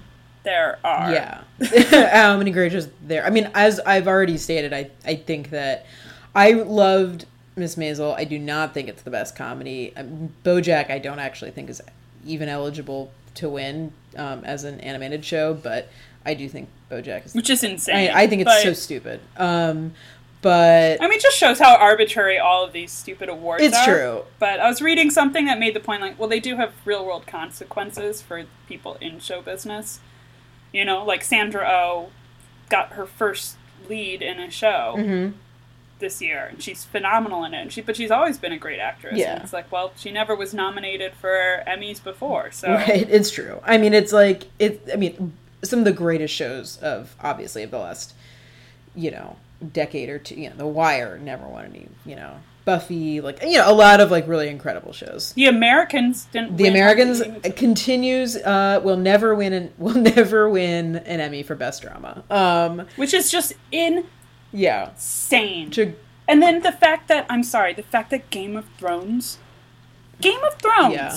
[0.44, 1.12] there are.
[1.12, 1.42] Yeah.
[2.12, 3.24] How many great shows there?
[3.24, 5.86] I mean, as I've already stated, I I think that
[6.34, 8.14] I loved Miss Maisel.
[8.16, 9.94] I do not think it's the best comedy.
[9.96, 11.80] Um, BoJack, I don't actually think is
[12.26, 15.88] even eligible to win um, as an animated show, but
[16.24, 17.34] I do think BoJack is.
[17.34, 18.10] Which is insane.
[18.10, 19.20] I, I think it's but- so stupid.
[19.36, 19.94] Um,
[20.40, 23.66] but I mean, it just shows how arbitrary all of these stupid awards are.
[23.66, 23.84] It's are.
[23.84, 24.22] true.
[24.40, 27.06] But I was reading something that made the point like, well, they do have real
[27.06, 30.00] world consequences for people in show business.
[30.72, 32.08] You know, like Sandra Oh
[32.68, 33.56] got her first
[33.88, 35.36] lead in a show Mm-hmm.
[36.02, 37.62] This year, and she's phenomenal in it.
[37.62, 39.16] And she, but she's always been a great actress.
[39.16, 39.36] Yeah.
[39.36, 43.60] And it's like, well, she never was nominated for Emmys before, so Right, it's true.
[43.64, 44.86] I mean, it's like it.
[44.92, 45.32] I mean,
[45.64, 48.12] some of the greatest shows of obviously of the last,
[48.94, 49.36] you know,
[49.72, 50.34] decade or two.
[50.34, 51.88] You know, The Wire never won any.
[52.04, 55.32] You know, Buffy, like you know, a lot of like really incredible shows.
[55.32, 56.56] the Americans didn't.
[56.56, 57.22] The Americans
[57.56, 58.36] continues.
[58.36, 59.52] Uh, will never win.
[59.52, 62.22] An, will never win an Emmy for best drama.
[62.30, 63.54] Um, which is just
[64.52, 64.90] yeah.
[64.90, 65.70] insane.
[65.72, 65.94] To,
[66.28, 69.38] And then the fact that I'm sorry, the fact that Game of Thrones,
[70.20, 71.16] Game of Thrones, yeah.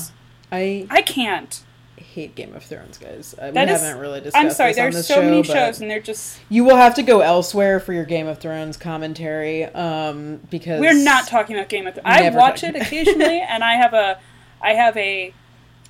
[0.51, 1.61] I I can't.
[1.97, 3.35] hate Game of Thrones, guys.
[3.37, 4.45] Uh, we is- haven't really discussed.
[4.45, 4.73] I'm sorry.
[4.73, 7.93] There's so show, many shows, and they're just You will have to go elsewhere for
[7.93, 12.07] your Game of Thrones commentary, um, because we're not talking about Game of Thrones.
[12.07, 14.19] I watch it occasionally, and I have a
[14.61, 15.33] I have a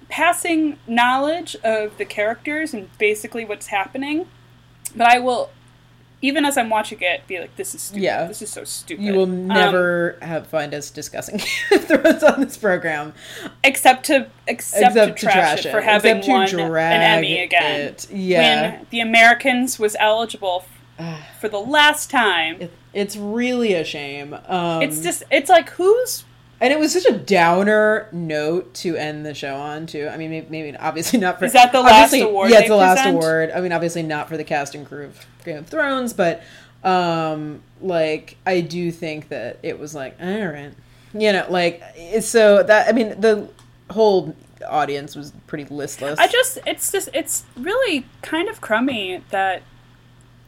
[0.10, 4.28] passing knowledge of the characters and basically what's happening,
[4.96, 5.52] but I will.
[6.21, 8.04] Even as I'm watching it, be like, "This is stupid.
[8.04, 8.25] Yeah.
[8.25, 11.38] This is so stupid." You will Um, never have find us discussing
[11.69, 13.13] Game of Thrones on this program,
[13.63, 17.82] except to except, to, trash, it for having except to won drag an Emmy again.
[17.82, 18.08] it.
[18.12, 20.65] Yeah, When The Americans was eligible
[20.97, 22.58] f- for the last time.
[22.62, 24.38] It- it's really a shame.
[24.47, 26.23] Um, it's just it's like who's
[26.62, 30.08] and it was such a downer note to end the show on too.
[30.08, 32.76] I mean, maybe, maybe obviously not for Is that the last award Yeah, it's the
[32.76, 33.18] last present?
[33.18, 33.52] award.
[33.52, 36.44] I mean, obviously not for the cast and crew of Game of Thrones, but
[36.84, 40.72] um, like I do think that it was like all right,
[41.13, 41.84] you know, like
[42.22, 43.50] so that I mean the
[43.89, 44.36] whole
[44.68, 46.20] audience was pretty listless.
[46.20, 49.63] I just it's just it's really kind of crummy that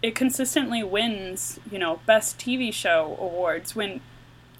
[0.01, 3.99] it consistently wins, you know, best TV show awards when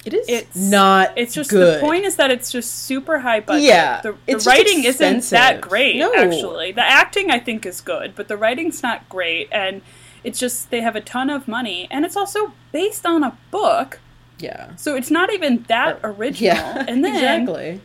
[0.08, 1.14] it is it's not.
[1.18, 1.78] it's just good.
[1.78, 3.64] the point is that it's just super high budget.
[3.64, 6.14] Yeah, the, the writing isn't that great No.
[6.14, 6.72] actually.
[6.72, 9.82] The acting I think is good, but the writing's not great and
[10.24, 14.00] it's just they have a ton of money and it's also based on a book.
[14.40, 14.76] Yeah.
[14.76, 16.56] So it's not even that original.
[16.56, 16.86] Yeah.
[16.88, 17.82] And then exactly.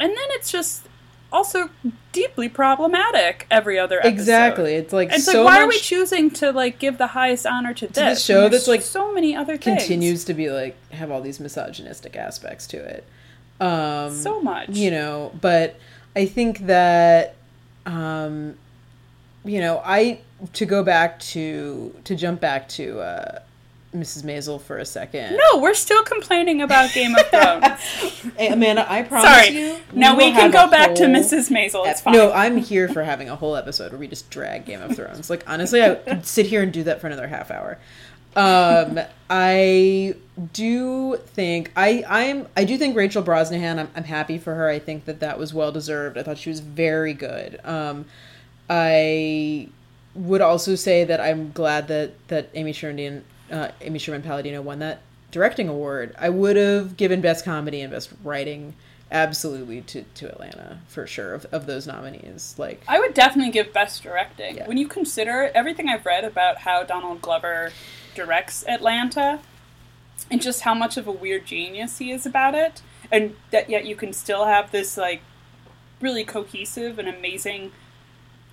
[0.00, 0.86] and then it's just
[1.34, 1.68] also
[2.12, 4.14] deeply problematic every other episode.
[4.14, 4.74] Exactly.
[4.74, 7.74] It's like it's so like, why are we choosing to like give the highest honor
[7.74, 7.96] to this?
[7.96, 9.80] this show that's, like, so many other things.
[9.80, 13.04] continues to be like have all these misogynistic aspects to it.
[13.60, 14.70] Um so much.
[14.70, 15.78] you know, but
[16.16, 17.34] I think that
[17.84, 18.56] um
[19.44, 20.20] you know, I
[20.54, 23.38] to go back to to jump back to uh
[23.94, 24.24] Mrs.
[24.24, 25.36] Maisel for a second.
[25.36, 27.64] No, we're still complaining about Game of Thrones.
[28.36, 29.48] Hey, Amanda, I promise Sorry.
[29.50, 29.76] you.
[29.92, 31.50] now we can go back to Mrs.
[31.50, 31.86] Maisel.
[31.86, 32.14] It's ep- fine.
[32.14, 35.30] No, I'm here for having a whole episode where we just drag Game of Thrones.
[35.30, 37.78] Like honestly, I could sit here and do that for another half hour.
[38.34, 38.98] Um,
[39.30, 40.14] I
[40.52, 43.78] do think I I'm I do think Rachel Brosnahan.
[43.78, 44.68] I'm, I'm happy for her.
[44.68, 46.18] I think that that was well deserved.
[46.18, 47.60] I thought she was very good.
[47.62, 48.06] Um,
[48.68, 49.68] I
[50.14, 54.78] would also say that I'm glad that that Amy Sherman uh, Amy Sherman Palladino won
[54.80, 56.14] that directing award.
[56.18, 58.74] I would have given best comedy and best writing
[59.10, 62.54] absolutely to, to Atlanta for sure of, of those nominees.
[62.58, 64.56] Like I would definitely give best directing.
[64.56, 64.68] Yeah.
[64.68, 67.72] When you consider everything I've read about how Donald Glover
[68.14, 69.40] directs Atlanta
[70.30, 73.84] and just how much of a weird genius he is about it, and that yet
[73.84, 75.20] you can still have this like
[76.00, 77.72] really cohesive and amazing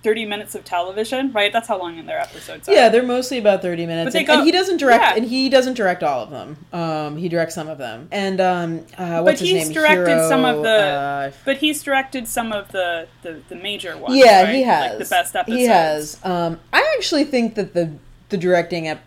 [0.02, 1.52] 30 minutes of television, right?
[1.52, 2.72] That's how long in their episodes are.
[2.72, 5.14] yeah, they're mostly about thirty minutes, But they and, go- and he doesn't direct, yeah.
[5.14, 6.56] and he doesn't direct all of them.
[6.72, 9.74] Um, he directs some of them, and um, uh, But what's his he's name?
[9.74, 13.96] directed Hiro, some of the- uh, But he's directed some of the, the, the major
[13.96, 14.16] ones.
[14.16, 14.54] yeah, right?
[14.54, 15.60] he has Like the best episodes.
[15.60, 16.18] He has.
[16.24, 17.92] Um, I actually think that the
[18.28, 19.04] the directing ep-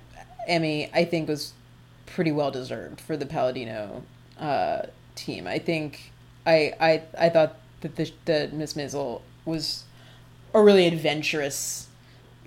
[0.47, 1.53] Emmy, I think, was
[2.05, 4.03] pretty well deserved for the Palladino
[4.39, 4.83] uh,
[5.15, 5.45] team.
[5.47, 6.11] I think
[6.45, 9.83] I I I thought that the the Miss Maisel was
[10.55, 11.87] a really adventurous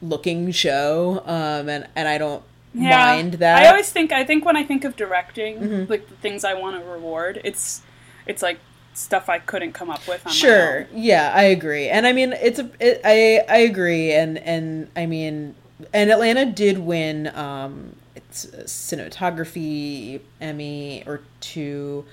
[0.00, 2.42] looking show, um, and and I don't
[2.74, 3.56] mind that.
[3.56, 3.66] Mm-hmm.
[3.66, 6.80] I always think I think when I think of directing, like the things I want
[6.80, 7.82] to reward, it's
[8.26, 8.58] it's like
[8.94, 12.68] stuff I couldn't come up with sure yeah i agree and i mean it's a
[12.80, 15.54] it, i i agree and and i mean
[15.92, 22.04] and Atlanta did win um, it's a cinematography Emmy or two,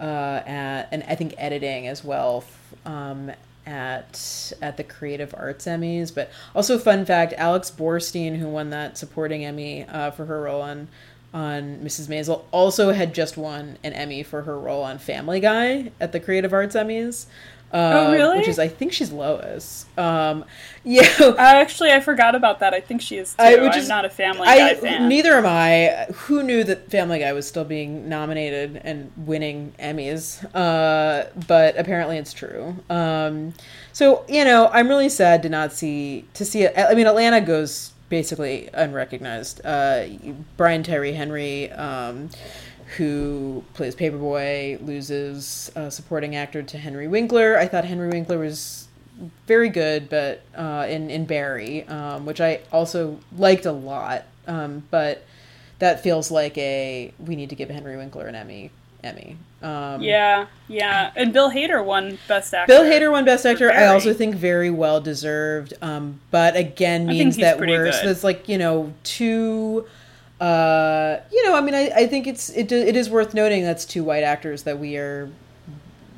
[0.00, 2.44] uh, at and I think editing as well.
[2.84, 3.32] Um,
[3.66, 8.96] at at the Creative Arts Emmys, but also fun fact: Alex Borstein, who won that
[8.96, 10.88] supporting Emmy uh, for her role on
[11.34, 12.08] on Mrs.
[12.08, 16.20] Maisel, also had just won an Emmy for her role on Family Guy at the
[16.20, 17.26] Creative Arts Emmys.
[17.72, 18.38] Uh, Oh, really?
[18.38, 19.86] Which is, I think she's Lois.
[19.98, 20.44] Um,
[20.84, 22.72] yeah, actually I forgot about that.
[22.72, 23.42] I think she is too.
[23.42, 25.08] I- which am is- not a Family I Guy fan.
[25.08, 26.06] neither am I.
[26.14, 30.44] Who knew that Family Guy was still being nominated and winning Emmys?
[30.54, 32.76] Uh, but apparently it's true.
[32.88, 33.52] Um,
[33.92, 36.74] so you know, I'm really sad to not see to see it.
[36.78, 39.60] I mean, Atlanta goes basically unrecognized.
[39.64, 40.04] Uh,
[40.56, 41.72] Brian Tyree Henry.
[41.72, 42.30] Um,
[42.96, 47.58] who plays Paper Boi loses uh, supporting actor to Henry Winkler.
[47.58, 48.86] I thought Henry Winkler was
[49.46, 54.24] very good, but uh, in in Barry, um, which I also liked a lot.
[54.46, 55.24] Um, but
[55.78, 58.70] that feels like a we need to give Henry Winkler an Emmy.
[59.04, 59.36] Emmy.
[59.62, 61.12] Um, yeah, yeah.
[61.14, 62.72] And Bill Hader won Best Actor.
[62.72, 63.70] Bill Hader won Best Actor.
[63.70, 65.74] I also think very well deserved.
[65.80, 67.94] Um, but again, means that we're good.
[67.94, 69.86] so it's like you know two.
[70.40, 73.84] Uh, you know, I mean, I, I think it's it it is worth noting that's
[73.84, 75.30] two white actors that we are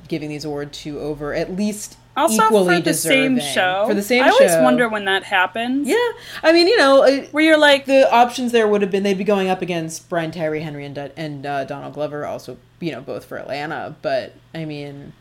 [0.09, 3.85] giving these award to over at least Also equally for the deserving same show.
[3.87, 4.63] for the same I always show.
[4.63, 5.87] wonder when that happens.
[5.87, 5.95] Yeah,
[6.43, 9.19] I mean, you know, it, Where you're like, the options there would have been they'd
[9.19, 13.01] be going up against Brian Tyree Henry and and uh, Donald Glover, also you know
[13.01, 13.95] both for Atlanta.
[14.03, 15.13] But I mean,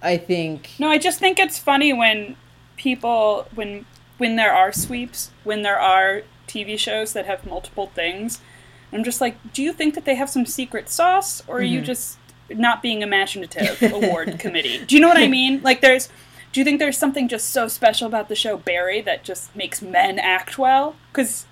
[0.00, 2.36] I think No, I just think it's funny when
[2.76, 3.84] people when
[4.16, 8.40] when there are sweeps, when there are TV shows that have multiple things.
[8.92, 11.78] I'm just like, do you think that they have some secret sauce or are you
[11.78, 11.86] Mm-hmm.
[11.86, 12.18] just
[12.50, 14.84] not being imaginative award committee?
[14.84, 15.60] Do you know what I mean?
[15.64, 16.08] Like there's
[16.52, 19.82] do you think there's something just so special about the show Barry that just makes
[19.82, 20.94] men act well?
[21.12, 21.46] Cuz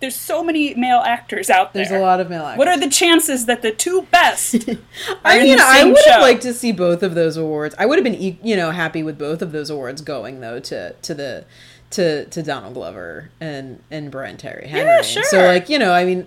[0.00, 1.84] there's so many male actors out there.
[1.84, 2.58] there's a lot of male actors.
[2.58, 4.54] What are the chances that the two best
[5.24, 7.74] I mean, I would have liked to see both of those awards.
[7.78, 10.92] I would have been, you know, happy with both of those awards going though to
[10.92, 11.44] to the
[11.90, 14.86] to to Donald Glover and and Brian Tyree Henry.
[14.86, 16.26] Yeah, So like, you know, I mean,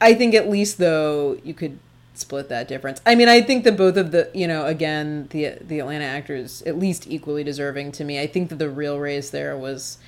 [0.00, 1.78] I think at least though you could
[2.14, 3.00] split that difference.
[3.04, 6.62] I mean, I think that both of the, you know, again, the the Atlanta actors
[6.62, 8.20] at least equally deserving to me.
[8.20, 9.98] I think that the real race there was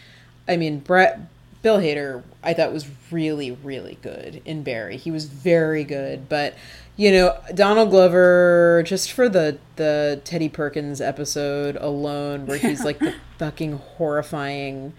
[0.49, 1.21] I mean, Brett
[1.63, 4.97] Bill Hader, I thought was really, really good in Barry.
[4.97, 6.55] He was very good, but
[6.99, 12.99] you know, Donald Glover, just for the the Teddy Perkins episode alone, where he's like
[12.99, 14.93] the fucking horrifying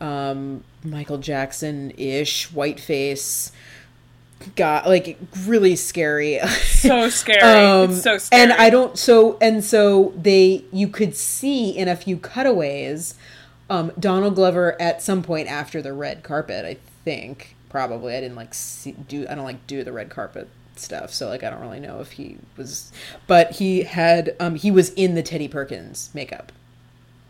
[0.00, 3.50] um, Michael Jackson ish white face,
[4.54, 6.38] got like really scary.
[6.38, 7.40] so scary.
[7.42, 8.42] Um, it's so scary.
[8.44, 13.16] And I don't so and so they you could see in a few cutaways
[13.68, 18.14] um, Donald Glover at some point after the red carpet, I think probably.
[18.14, 20.48] I didn't like see, do I don't like do the red carpet
[20.80, 22.90] stuff, so like I don't really know if he was
[23.26, 26.52] but he had um he was in the Teddy Perkins makeup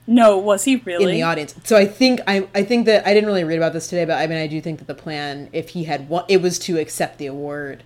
[0.07, 1.05] No, was he really?
[1.05, 1.55] in the audience.
[1.65, 4.15] So I think I I think that I didn't really read about this today, but
[4.19, 6.79] I mean I do think that the plan if he had won it was to
[6.79, 7.83] accept the award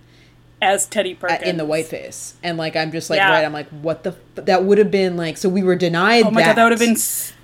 [0.61, 3.29] as Teddy Perkins in the whiteface, and like I'm just like Yeah.
[3.31, 3.43] right.
[3.45, 4.11] I'm like, what the?
[4.37, 4.45] F-?
[4.45, 5.37] That would have been like.
[5.37, 6.25] So we were denied.
[6.25, 6.47] Oh my that.
[6.47, 6.95] god, that would have been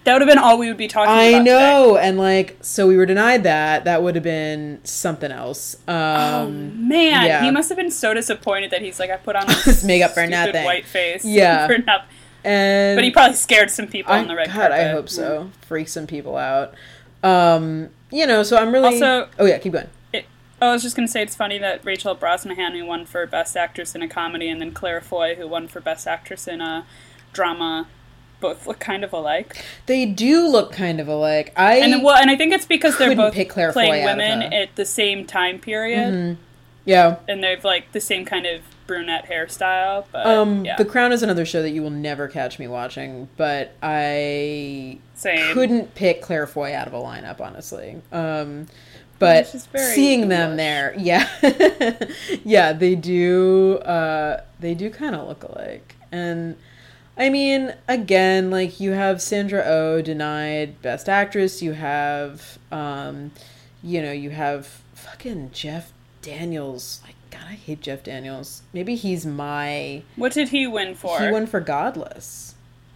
[0.04, 2.98] that would have been all we would be talking I know, and like, so we
[2.98, 3.84] were denied that.
[3.86, 5.76] That would have been something else.
[5.88, 7.44] Um, Oh man, yeah.
[7.44, 10.26] he must have been so disappointed that he's like, I put on This makeup for
[10.26, 10.64] nothing.
[10.66, 11.24] white face.
[11.26, 11.68] Yeah.
[11.68, 12.08] for nothing.
[12.44, 14.80] and But he probably scared some people I, on the red God, carpet.
[14.80, 15.52] I hope so.
[15.68, 16.74] Freak some people out.
[17.22, 18.96] Um, you know, so I'm really.
[18.96, 19.88] Also- oh yeah, keep going.
[20.62, 23.58] Oh, I was just gonna say it's funny that Rachel Brosnahan who won for Best
[23.58, 26.86] Actress in a Comedy, and then Claire Foy who won for Best Actress in a
[27.34, 27.88] Drama,
[28.40, 29.64] both look kind of alike.
[29.88, 31.54] They do look kind of alike.
[31.56, 34.86] I And well, and I think it's because they're both playing Foy women at the
[34.86, 36.38] same time period,
[36.86, 37.18] yeah.
[37.28, 40.06] and they've like the same kind of brunette hairstyle.
[40.12, 43.30] But Um, yeah, The Crown is another show that you will never catch me watching,
[43.38, 45.54] but I same.
[45.54, 48.02] couldn't pick Claire Foy out of a lineup, honestly.
[48.12, 48.68] Um,
[49.22, 51.28] but seeing them there, yeah,
[52.44, 53.78] yeah, they do.
[53.78, 56.58] Uh, they do kind of look alike, and
[57.18, 61.62] I mean, again, like you have Sandra Oh denied Best Actress.
[61.62, 63.32] You have, um,
[63.84, 67.02] you know, you have fucking Jeff Daniels.
[67.04, 68.64] Like, God, I hate Jeff Daniels.
[68.74, 70.04] Maybe he's my.
[70.16, 71.20] What did he win for?
[71.20, 72.56] He won for Godless.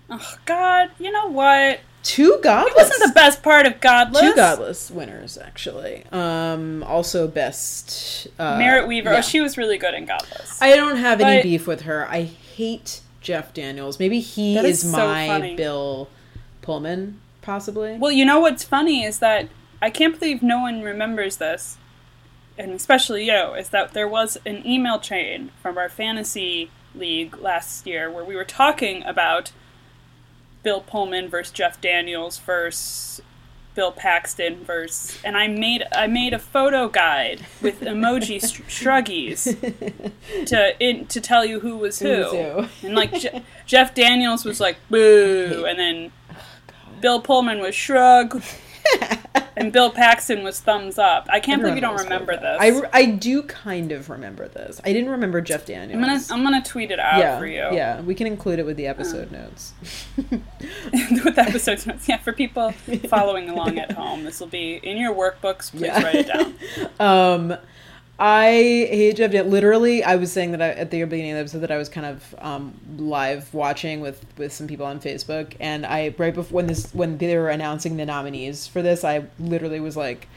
[0.10, 1.80] Oh God, you know what?
[2.06, 2.72] Two Godless.
[2.72, 4.22] It wasn't the best part of Godless.
[4.22, 6.04] Two Godless winners, actually.
[6.12, 8.28] Um, also best.
[8.38, 9.12] Uh, Merritt Wever.
[9.12, 9.18] yeah.
[9.18, 10.62] Oh, she was really good in Godless.
[10.62, 12.08] I don't have any beef with her.
[12.08, 14.00] I hate Jeff Daniels.
[14.00, 15.56] Maybe he That is, is so my funny.
[15.56, 16.08] Bill
[16.62, 17.98] Pullman, possibly.
[17.98, 19.50] well, you know what's funny is that
[19.82, 21.78] I can't believe no one remembers this,
[22.56, 27.86] and especially you, is that there was an email chain from our fantasy league last
[27.88, 29.52] year where we were talking about
[30.66, 33.22] Bill Pullman versus Jeff Daniels versus
[33.76, 39.44] Bill Paxton versus, and I made I made a photo guide with emoji sh- shruggies
[40.48, 42.62] to in, to tell you who was who, Who.
[42.64, 42.88] who.
[42.88, 46.36] and like Je- Jeff Daniels was like boo, and then oh,
[47.00, 48.42] Bill Pullman was shrug,
[49.58, 51.28] and Bill Paxton was thumbs up.
[51.30, 52.58] I can't believe you don't remember this.
[52.60, 54.82] I, I do kind of remember this.
[54.84, 55.96] I didn't remember Jeff Daniels.
[55.96, 57.62] I'm gonna I'm gonna tweet it out yeah, for you.
[57.62, 57.72] Uh.
[57.72, 59.74] yeah, we can include it with the episode notes.
[60.18, 62.08] with episode notes.
[62.08, 62.72] Yeah, for people
[63.10, 65.72] following along at home, this will be in your workbooks.
[65.72, 66.04] Please Yeah.
[66.04, 66.56] write it down.
[67.00, 67.58] Um,
[68.18, 69.34] I hate Jeff.
[69.34, 71.90] Literally, I was saying that I, at the beginning of the episode that I was
[71.90, 76.56] kind of um, live watching with with some people on Facebook, and I right before
[76.56, 80.30] when this when they were announcing the nominees for this, I literally was like,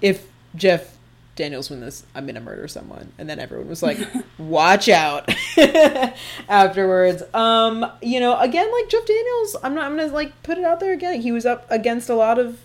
[0.00, 0.96] if Jeff
[1.34, 3.98] Daniels win this, I'm gonna murder someone, and then everyone was like,
[4.38, 5.28] watch out.
[6.48, 9.90] Afterwards, um, you know, again, like Jeff Daniels, I'm not.
[9.90, 11.20] I'm gonna like put it out there again.
[11.20, 12.60] He was up against a lot of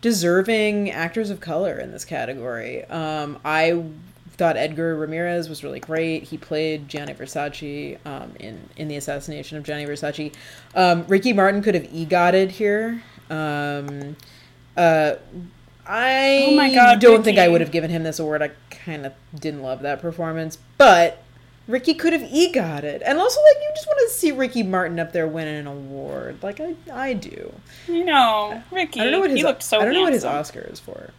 [0.00, 2.84] deserving actors of color in this category.
[2.86, 3.84] Um, I
[4.32, 6.22] thought Edgar Ramirez was really great.
[6.22, 10.32] He played Gianni Versace um, in in the assassination of Gianni Versace.
[10.74, 13.02] Um, Ricky Martin could have egotted here.
[13.28, 14.16] Um,
[14.76, 15.16] uh,
[15.86, 18.42] I Oh my God, don't think I would have given him this award.
[18.42, 21.22] I kind of didn't love that performance, but
[21.70, 24.98] Ricky could have egot it, and also like you just want to see Ricky Martin
[24.98, 26.42] up there winning an award.
[26.42, 27.52] Like I, I do.
[27.86, 29.00] You know, Ricky.
[29.00, 30.24] I don't know what his he looked so I don't know what his.
[30.24, 31.10] Oscar is for,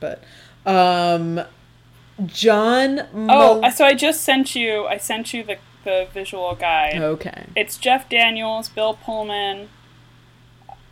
[0.00, 0.22] but
[0.66, 1.40] um,
[2.26, 3.00] John.
[3.14, 4.86] Oh, so I just sent you.
[4.86, 7.00] I sent you the the visual guide.
[7.00, 7.46] okay.
[7.56, 9.68] It's Jeff Daniels, Bill Pullman.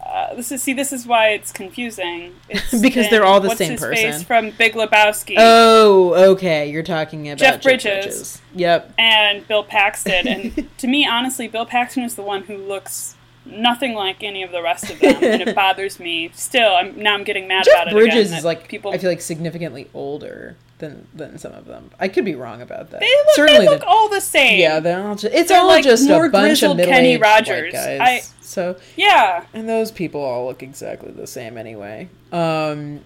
[0.07, 0.73] Uh, this is see.
[0.73, 2.35] This is why it's confusing.
[2.49, 4.13] It's Because they're all the what's same his person.
[4.13, 6.71] Face from Big Lebowski Oh, okay.
[6.71, 8.41] You're talking about Jeff Bridges.
[8.55, 8.95] Yep.
[8.99, 10.29] and Bill Paxton.
[10.29, 14.53] And to me, honestly, Bill Paxton is the one who looks nothing like any of
[14.53, 16.31] the rest of them, and it bothers me.
[16.35, 17.93] Still, I'm now I'm getting mad about it.
[17.93, 18.93] Bridges again, is like people.
[18.93, 21.91] I feel like significantly older than than some of them.
[21.99, 23.01] I could be wrong about that.
[23.01, 24.61] they look, Certainly, they look the- all the same.
[24.61, 27.17] yeah, they're all just, it's They're all like just more a bunch of middle Kenny
[27.17, 27.73] Rogers.
[27.73, 28.01] guys.
[28.01, 29.45] I- so yeah.
[29.55, 32.09] And those people all look exactly the same anyway.
[32.33, 33.01] Um,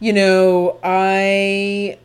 [0.00, 1.98] you know, I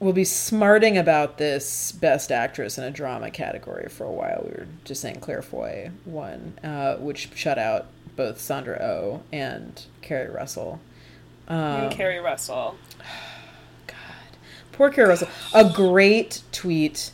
[0.00, 4.42] will be smarting about this Best Actress in a Drama category for a while.
[4.44, 7.86] We were just saying Claire Foy won, uh, which shut out
[8.16, 10.80] both Sandra Oh and Keri Russell.
[11.48, 12.76] Um, and Keri Russell.
[14.78, 15.26] Poor Keri Russell.
[15.54, 17.10] A great tweet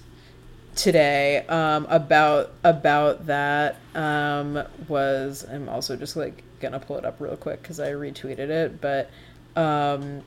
[0.77, 5.47] today um, about about that um, was.
[5.51, 9.09] I'm also just like gonna pull it up real quick because I retweeted it, but
[9.57, 10.21] um,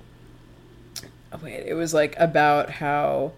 [1.31, 3.33] oh, wait, it was like about how.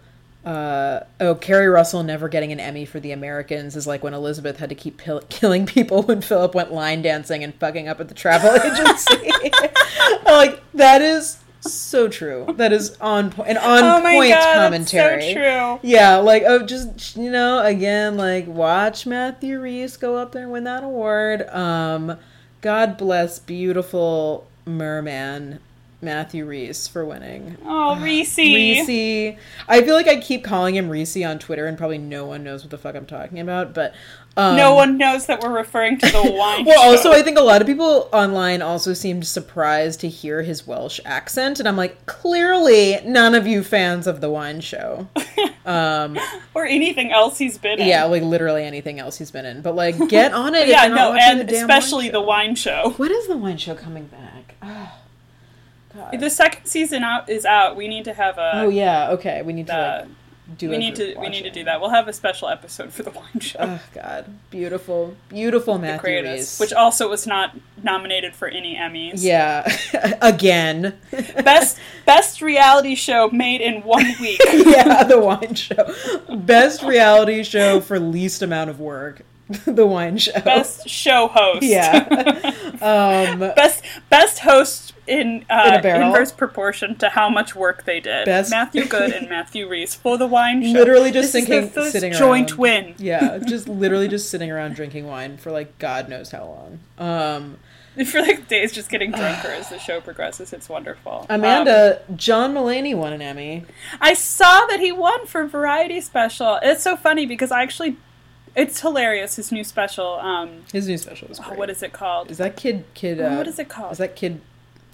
[0.46, 4.56] Uh, oh, Keri Russell never getting an Emmy for The Americans is like when Elizabeth
[4.56, 8.08] had to keep pill- killing people when Philip went line dancing and fucking up at
[8.08, 9.30] the travel agency.
[10.24, 12.46] like that is so true.
[12.56, 15.22] That is on point, an on oh my point god, commentary.
[15.22, 15.80] so true.
[15.82, 20.52] Yeah, like oh, just you know, again, like watch Matthew Rhys go up there and
[20.52, 21.48] win that award.
[21.50, 22.18] Um,
[22.60, 25.60] God bless beautiful merman
[26.02, 27.56] Matthew Rhys for winning.
[27.64, 28.36] Oh, Reese.
[28.38, 29.36] Reese.
[29.68, 32.62] I feel like I keep calling him Reese on Twitter, and probably no one knows
[32.62, 33.74] what the fuck I'm talking about.
[33.74, 33.94] But
[34.36, 36.64] um, No one knows that we're referring to the wine.
[36.64, 37.12] Well, also.
[37.12, 41.58] I think a lot of people online also seemed surprised to hear his Welsh accent,
[41.58, 45.08] and I'm like, clearly, none of you fans of the wine show.
[45.66, 46.18] Um,
[46.54, 47.86] or anything else he's been in.
[47.86, 50.62] yeah, like literally anything else he's been in, but like, get on it.
[50.62, 52.12] if yeah, no, and the wine especially show.
[52.12, 52.94] the wine show.
[52.96, 54.56] When is the wine show coming back?
[55.94, 56.20] God.
[56.20, 57.76] The second season out is out.
[57.76, 58.52] We need to have a.
[58.54, 59.42] oh yeah, okay.
[59.42, 60.70] We need to uh, like, do.
[60.70, 61.80] we need to we need to do that.
[61.80, 63.58] We'll have a special episode for the wine show.
[63.60, 66.58] Oh God, beautiful, beautiful the Matthew Rhys.
[66.58, 69.22] which also was not nominated for any Emmys.
[69.22, 69.68] yeah,
[70.22, 70.98] again.
[71.10, 74.40] best best reality show made in one week.
[74.52, 75.94] yeah, the wine show.
[76.36, 79.22] Best reality show for least amount of work.
[79.66, 80.38] the wine show.
[80.40, 81.62] best show host.
[81.62, 82.52] Yeah.
[82.80, 88.24] Um, best best host in, uh, In inverse proportion to how much work they did.
[88.24, 90.70] Best- Matthew Goode and Matthew Rhys for the wine show.
[90.78, 92.58] literally just This is thinking, sitting joint around.
[92.58, 92.94] win.
[92.96, 96.80] Yeah, just literally just sitting around drinking wine for like God knows how long.
[96.98, 97.58] Um,
[98.06, 100.54] For like days, just getting drunker as the show progresses.
[100.54, 101.26] It's wonderful.
[101.28, 103.66] Um, Amanda, John Mulaney won an Emmy.
[104.00, 106.58] I saw that he won for Variety Special.
[106.62, 107.98] It's so funny because I actually,
[108.56, 109.36] it's hilarious.
[109.36, 110.14] His new special.
[110.20, 111.58] Um, His new special oh, great.
[111.58, 112.30] what is it called?
[112.30, 112.84] Is that kid?
[112.94, 113.20] Kid?
[113.20, 113.92] Uh, what is it called?
[113.92, 114.40] Is that kid?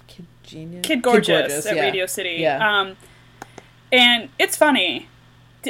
[0.07, 0.85] Kid Genius.
[0.85, 1.81] Kid Gorgeous, at yeah.
[1.81, 2.37] Radio City.
[2.39, 2.79] Yeah.
[2.79, 2.97] Um,
[3.91, 5.07] and it's funny.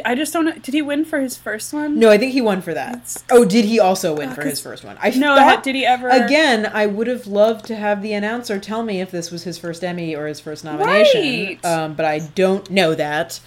[0.06, 0.52] I just don't know.
[0.52, 1.98] Did he win for his first one?
[1.98, 2.90] no, I think he won for that.
[2.98, 4.96] It's- Oh, did he also win Uh, for his first one?
[5.02, 6.10] I No, thought, did he ever?
[6.10, 9.58] Again, I would have loved to have the announcer tell me if this was his
[9.58, 11.22] first Emmy or his first nomination.
[11.24, 11.66] Right.
[11.66, 13.40] Um, but I don't know that.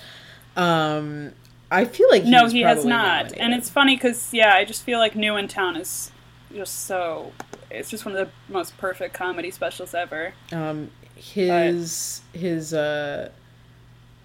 [0.57, 1.33] Um,
[1.71, 3.33] I feel like he no, he has not.
[3.37, 6.11] And it's funny because yeah, I just feel like New in Town is
[6.55, 7.33] just so.
[7.71, 10.35] It's just one of the most perfect comedy specials ever.
[10.53, 13.31] um, his his uh,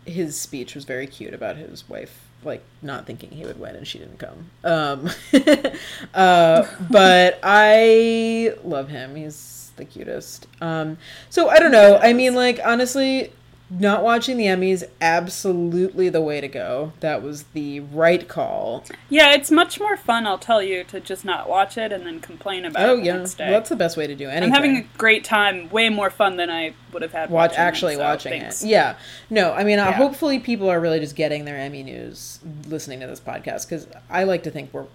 [0.05, 3.87] his speech was very cute about his wife like not thinking he would win and
[3.87, 4.51] she didn't come.
[4.63, 5.09] Um,
[6.13, 9.15] uh, but I love him.
[9.15, 10.47] He's the cutest.
[10.61, 10.97] Um,
[11.29, 11.97] so I don't know.
[12.01, 13.33] I mean, like honestly,
[13.69, 16.93] not watching the Emmys absolutely the way to go.
[16.99, 18.83] That was the right call.
[19.09, 20.27] Yeah, it's much more fun.
[20.27, 23.05] I'll tell you to just not watch it and then complain about Oh it the
[23.05, 24.43] yeah, well, that's the best way to do anything.
[24.43, 25.69] I'm having a great time.
[25.69, 27.29] Way more fun than I would have had.
[27.31, 28.63] watch watching it, actually so watching thanks.
[28.63, 28.67] it.
[28.67, 28.95] Yeah.
[29.31, 29.91] No, I mean, uh, Yeah.
[29.93, 34.25] hopefully people are really just getting their Emmy news listening to this podcast because I
[34.25, 34.85] like to think we're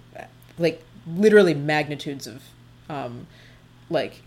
[0.59, 2.43] like literally magnitudes of,
[2.89, 3.27] um,
[3.89, 4.23] like,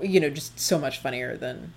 [0.00, 1.72] you know, just so much funnier than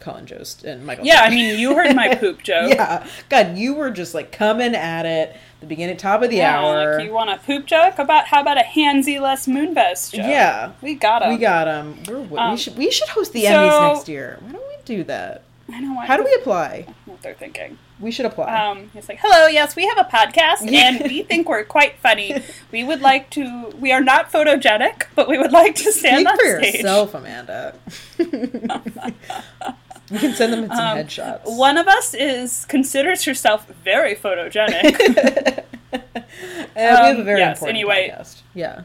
[0.00, 1.04] Colin Jost and Michael.
[1.06, 2.70] Yeah, I mean, you heard my poop joke.
[2.70, 3.06] yeah.
[3.28, 6.96] God, you were just like coming at it the beginning, top of the Yeah, hour.
[6.98, 10.26] like you want a poop joke about how about a handsy less Moonves joke?
[10.26, 10.72] yeah.
[10.82, 11.30] we got him.
[11.30, 11.98] We got him.
[12.08, 14.38] We're, we Um, should we should host the so- Emmys next year.
[14.40, 15.42] Why don't we do that?
[15.72, 16.86] I know what, How do we apply?
[17.06, 17.78] what they're thinking.
[18.00, 18.52] We should apply.
[18.52, 22.42] Um, it's like, hello, yes, we have a podcast, and we think we're quite funny.
[22.72, 23.68] We would like to.
[23.78, 26.74] We are not photogenic, but we would like to stand Speak on for stage.
[26.74, 27.74] yourself, Amanda.
[30.12, 31.56] we can send them some Um, headshots.
[31.56, 35.64] One of us is considers herself very photogenic.
[36.74, 38.10] Uh, we have a um, very yes, important anyway.
[38.10, 38.40] podcast.
[38.54, 38.84] Yeah.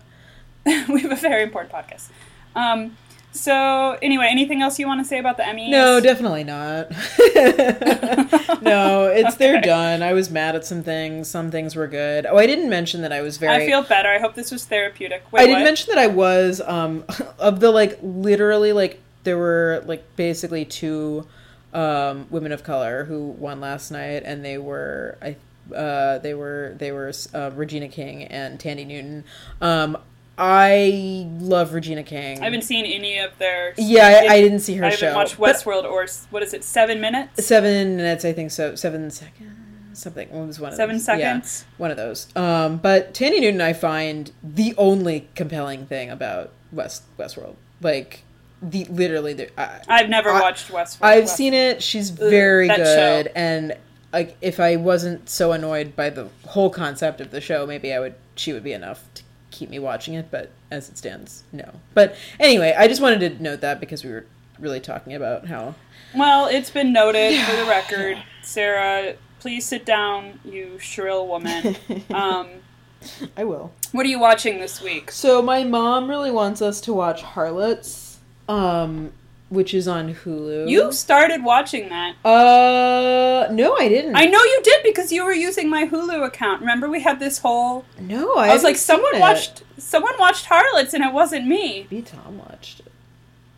[0.65, 2.09] we have a very important podcast.
[2.53, 2.97] Um,
[3.31, 5.69] so anyway, anything else you want to say about the Emmys?
[5.69, 6.91] No, definitely not.
[8.61, 10.01] no, it's they're done.
[10.01, 11.29] I was mad at some things.
[11.29, 12.25] Some things were good.
[12.25, 13.53] Oh, I didn't mention that I was very.
[13.53, 14.09] I feel better.
[14.09, 15.23] I hope this was therapeutic.
[15.31, 15.65] Wait, I didn't what?
[15.65, 17.05] mention that I was um
[17.37, 21.27] of the like literally like there were like basically two
[21.73, 25.35] um women of color who won last night and they were I
[25.75, 29.25] uh they were they were uh, Regina King and Thandie Newton.
[29.61, 29.97] Um
[30.39, 32.39] I love Regina King.
[32.41, 33.73] I haven't seen any of their.
[33.75, 35.15] Yeah, I, I didn't see her I haven't show.
[35.15, 36.63] watched but- Westworld or what is it?
[36.63, 37.45] Seven minutes.
[37.45, 39.51] seven minutes i think so seven seconds
[39.93, 41.05] something it was one of Seven those.
[41.05, 41.65] seconds?
[41.67, 46.51] yeah, one of those um but thandie newton i find the only compelling thing about
[46.71, 48.21] west westworld like
[48.61, 50.97] the literally the I, I've never I- watched Westworld.
[51.03, 53.31] i've West- seen it she's very that good show.
[53.35, 53.77] and
[54.11, 57.99] like if i wasn't so annoyed by the whole concept of the show maybe i
[57.99, 61.69] would she would be enough to keep me watching it but as it stands no
[61.93, 64.25] but anyway i just wanted to note that because we were
[64.59, 65.75] really talking about how
[66.15, 69.13] Well, it's been noted for the record, Sarah.
[69.39, 71.75] Please sit down, you shrill woman.
[72.09, 72.47] Um,
[73.37, 75.11] i will what are you watching this week?
[75.11, 78.06] So my mom really wants us to watch Harlots,
[78.47, 79.11] um,
[79.49, 80.69] which is on Hulu.
[80.69, 82.15] You started watching that.
[82.25, 84.15] Uh, no, I didn't.
[84.15, 86.61] I know you did because you were using my Hulu account.
[86.61, 87.85] Remember, we had this whole.
[87.99, 89.19] no, I, I, was like, someone it.
[89.19, 89.63] watched.
[89.77, 91.87] Someone watched Harlots, and it wasn't me.
[91.89, 92.91] Maybe Tom watched it.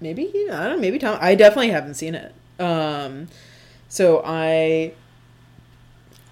[0.01, 0.49] Maybe he.
[0.49, 0.81] I don't know.
[0.81, 1.17] Maybe Tom.
[1.21, 2.33] I definitely haven't seen it.
[2.59, 3.27] Um,
[3.87, 4.93] so I.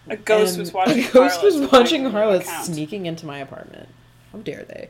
[0.09, 1.03] A ghost was watching.
[1.03, 3.89] A ghost Harlots was watching Harlots sneaking into my apartment.
[4.31, 4.89] How dare they?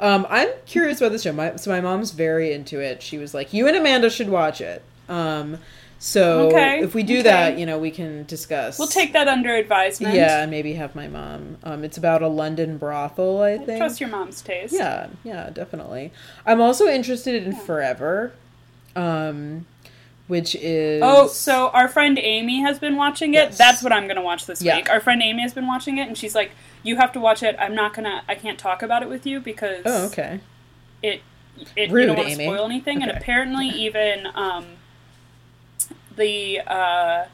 [0.00, 1.32] Um, I'm curious about this show.
[1.32, 3.02] My, so my mom's very into it.
[3.02, 5.58] She was like, "You and Amanda should watch it." Um,
[5.98, 7.22] so Okay, if we do okay.
[7.24, 8.78] that, you know, we can discuss.
[8.78, 10.14] We'll take that under advisement.
[10.14, 11.56] Yeah, maybe have my mom.
[11.64, 13.78] Um, it's about a London brothel, I think.
[13.78, 14.72] Trust your mom's taste.
[14.72, 16.12] Yeah, yeah, definitely.
[16.46, 18.32] I'm also interested in Forever,
[18.94, 19.66] um,
[20.28, 23.48] which is Oh, so our friend Amy has been watching it.
[23.48, 23.58] Yes.
[23.58, 24.76] That's what I'm going to watch this Yeah.
[24.76, 24.88] week.
[24.90, 26.52] Our friend Amy has been watching it, and she's like,
[26.82, 27.56] "You have to watch it.
[27.58, 28.22] I'm not gonna.
[28.28, 30.40] I can't talk about it with you because oh okay.
[31.02, 31.22] it
[31.74, 33.18] it Rude, you don't want to spoil anything." And Okay.
[33.20, 34.66] apparently, even um,
[36.14, 37.24] the uh,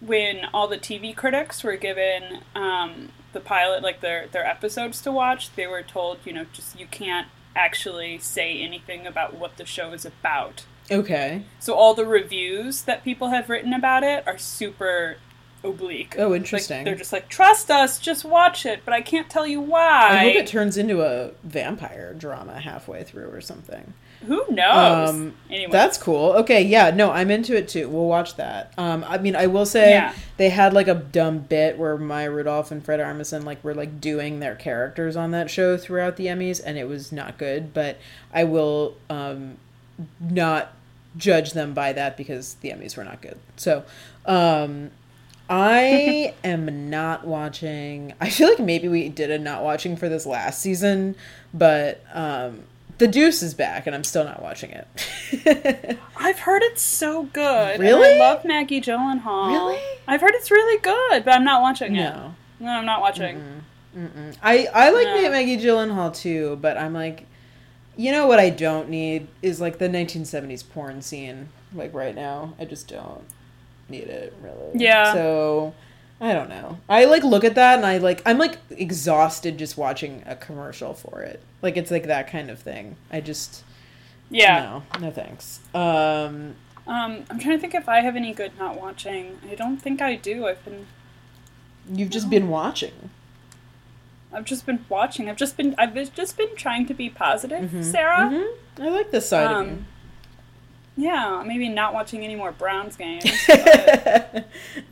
[0.00, 5.12] when all the TV critics were given um, the pilot, like their their episodes to
[5.12, 9.64] watch, they were told, you know, just you can't actually say anything about what the
[9.64, 10.64] show is about.
[10.90, 11.42] Okay.
[11.60, 15.16] So all the reviews that people have written about it are super
[15.62, 16.14] oblique.
[16.18, 16.84] Oh, Like, interesting.
[16.84, 20.08] they're just like, trust us, just watch it, but I can't tell you why.
[20.10, 23.94] I hope it turns into a vampire drama halfway through or something.
[24.26, 25.10] Who knows?
[25.10, 26.32] Um, anyway, That's cool.
[26.32, 27.88] Okay, yeah, no, I'm into it too.
[27.88, 28.72] We'll watch that.
[28.78, 30.14] Um, I mean, I will say Yeah.
[30.38, 34.00] they had like a dumb bit where Maya Rudolph and Fred Armisen like were like
[34.00, 37.72] doing their characters on that show throughout the Emmys, and it was not good.
[37.74, 37.98] But
[38.32, 39.56] I will um,
[40.20, 40.72] not
[41.16, 43.38] judge them by that because the Emmys were not good.
[43.56, 43.84] So,
[44.26, 44.90] um,
[45.48, 48.14] I am not watching.
[48.20, 51.14] I feel like maybe we did a not watching for this last season,
[51.52, 52.62] but um,
[52.98, 55.98] The Deuce is back, and I'm still not watching it.
[56.16, 57.78] I've heard it's so good.
[57.78, 58.14] Really?
[58.14, 59.48] I love Maggie Gyllenhaal.
[59.52, 59.80] Really?
[60.08, 62.10] I've heard it's really good, but I'm not watching it.
[62.10, 63.62] no, No, I'm not watching.
[64.42, 65.30] I I like No.
[65.30, 67.26] Maggie Gyllenhaal too, but I'm like,
[67.96, 71.48] you know what I don't need is like the 1970s porn scene.
[71.72, 73.24] Like right now, I just don't
[73.88, 74.70] need it really.
[74.74, 75.12] Yeah.
[75.12, 75.74] So
[76.20, 76.78] I don't know.
[76.88, 80.94] I like look at that and I like I'm like exhausted just watching a commercial
[80.94, 81.40] for it.
[81.62, 82.96] Like it's like that kind of thing.
[83.10, 83.64] I just
[84.30, 84.80] Yeah.
[85.00, 85.60] no no thanks.
[85.74, 86.54] Um
[86.86, 89.38] Um, I'm trying to think if I have any good not watching.
[89.50, 90.46] I don't think I do.
[90.46, 90.86] I've been
[91.92, 93.10] you've just been watching.
[94.34, 95.28] I've just been watching.
[95.30, 98.28] I've just been I've just been trying to be positive, Sarah.
[98.28, 99.72] hmm I like this side of you.
[99.72, 99.86] Um,
[100.96, 103.24] yeah, maybe not watching any more Browns games.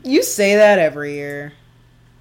[0.05, 1.53] you say that every year.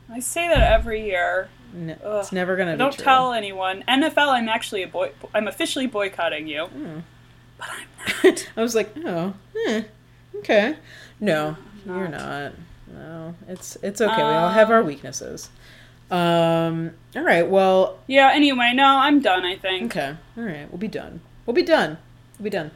[0.09, 1.49] I say that every year.
[1.73, 3.03] No, it's never gonna be Don't true.
[3.03, 3.83] tell anyone.
[3.87, 5.11] NFL, I'm actually a boy.
[5.33, 6.65] I'm officially boycotting you.
[6.65, 6.99] Hmm.
[7.57, 8.47] But I'm not.
[8.57, 9.33] I was like, oh,
[9.67, 9.83] eh,
[10.37, 10.75] okay.
[11.19, 11.55] No,
[11.85, 12.19] No, you're not.
[12.19, 12.53] not.
[12.93, 14.15] No, it's it's okay.
[14.17, 15.49] we all have our Um, weaknesses.
[16.11, 16.91] Um.
[17.15, 17.47] All right.
[17.47, 17.97] Well.
[18.07, 18.31] Yeah.
[18.33, 19.45] Anyway, no, I'm done.
[19.45, 19.95] I think.
[19.95, 20.15] Okay.
[20.37, 20.69] All right.
[20.69, 21.21] We'll be done.
[21.45, 21.97] We'll be done.
[22.37, 22.71] We'll be done.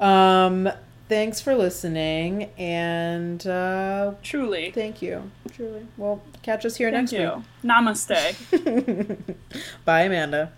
[0.00, 0.70] Um.
[1.08, 4.70] Thanks for listening, and uh, Truly.
[4.72, 5.30] thank you.
[5.52, 5.86] Truly.
[5.96, 7.42] Well, catch us here Thank next you.
[7.66, 9.24] Namaste.
[9.86, 10.52] Bye, Amanda.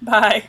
[0.00, 0.44] Bye.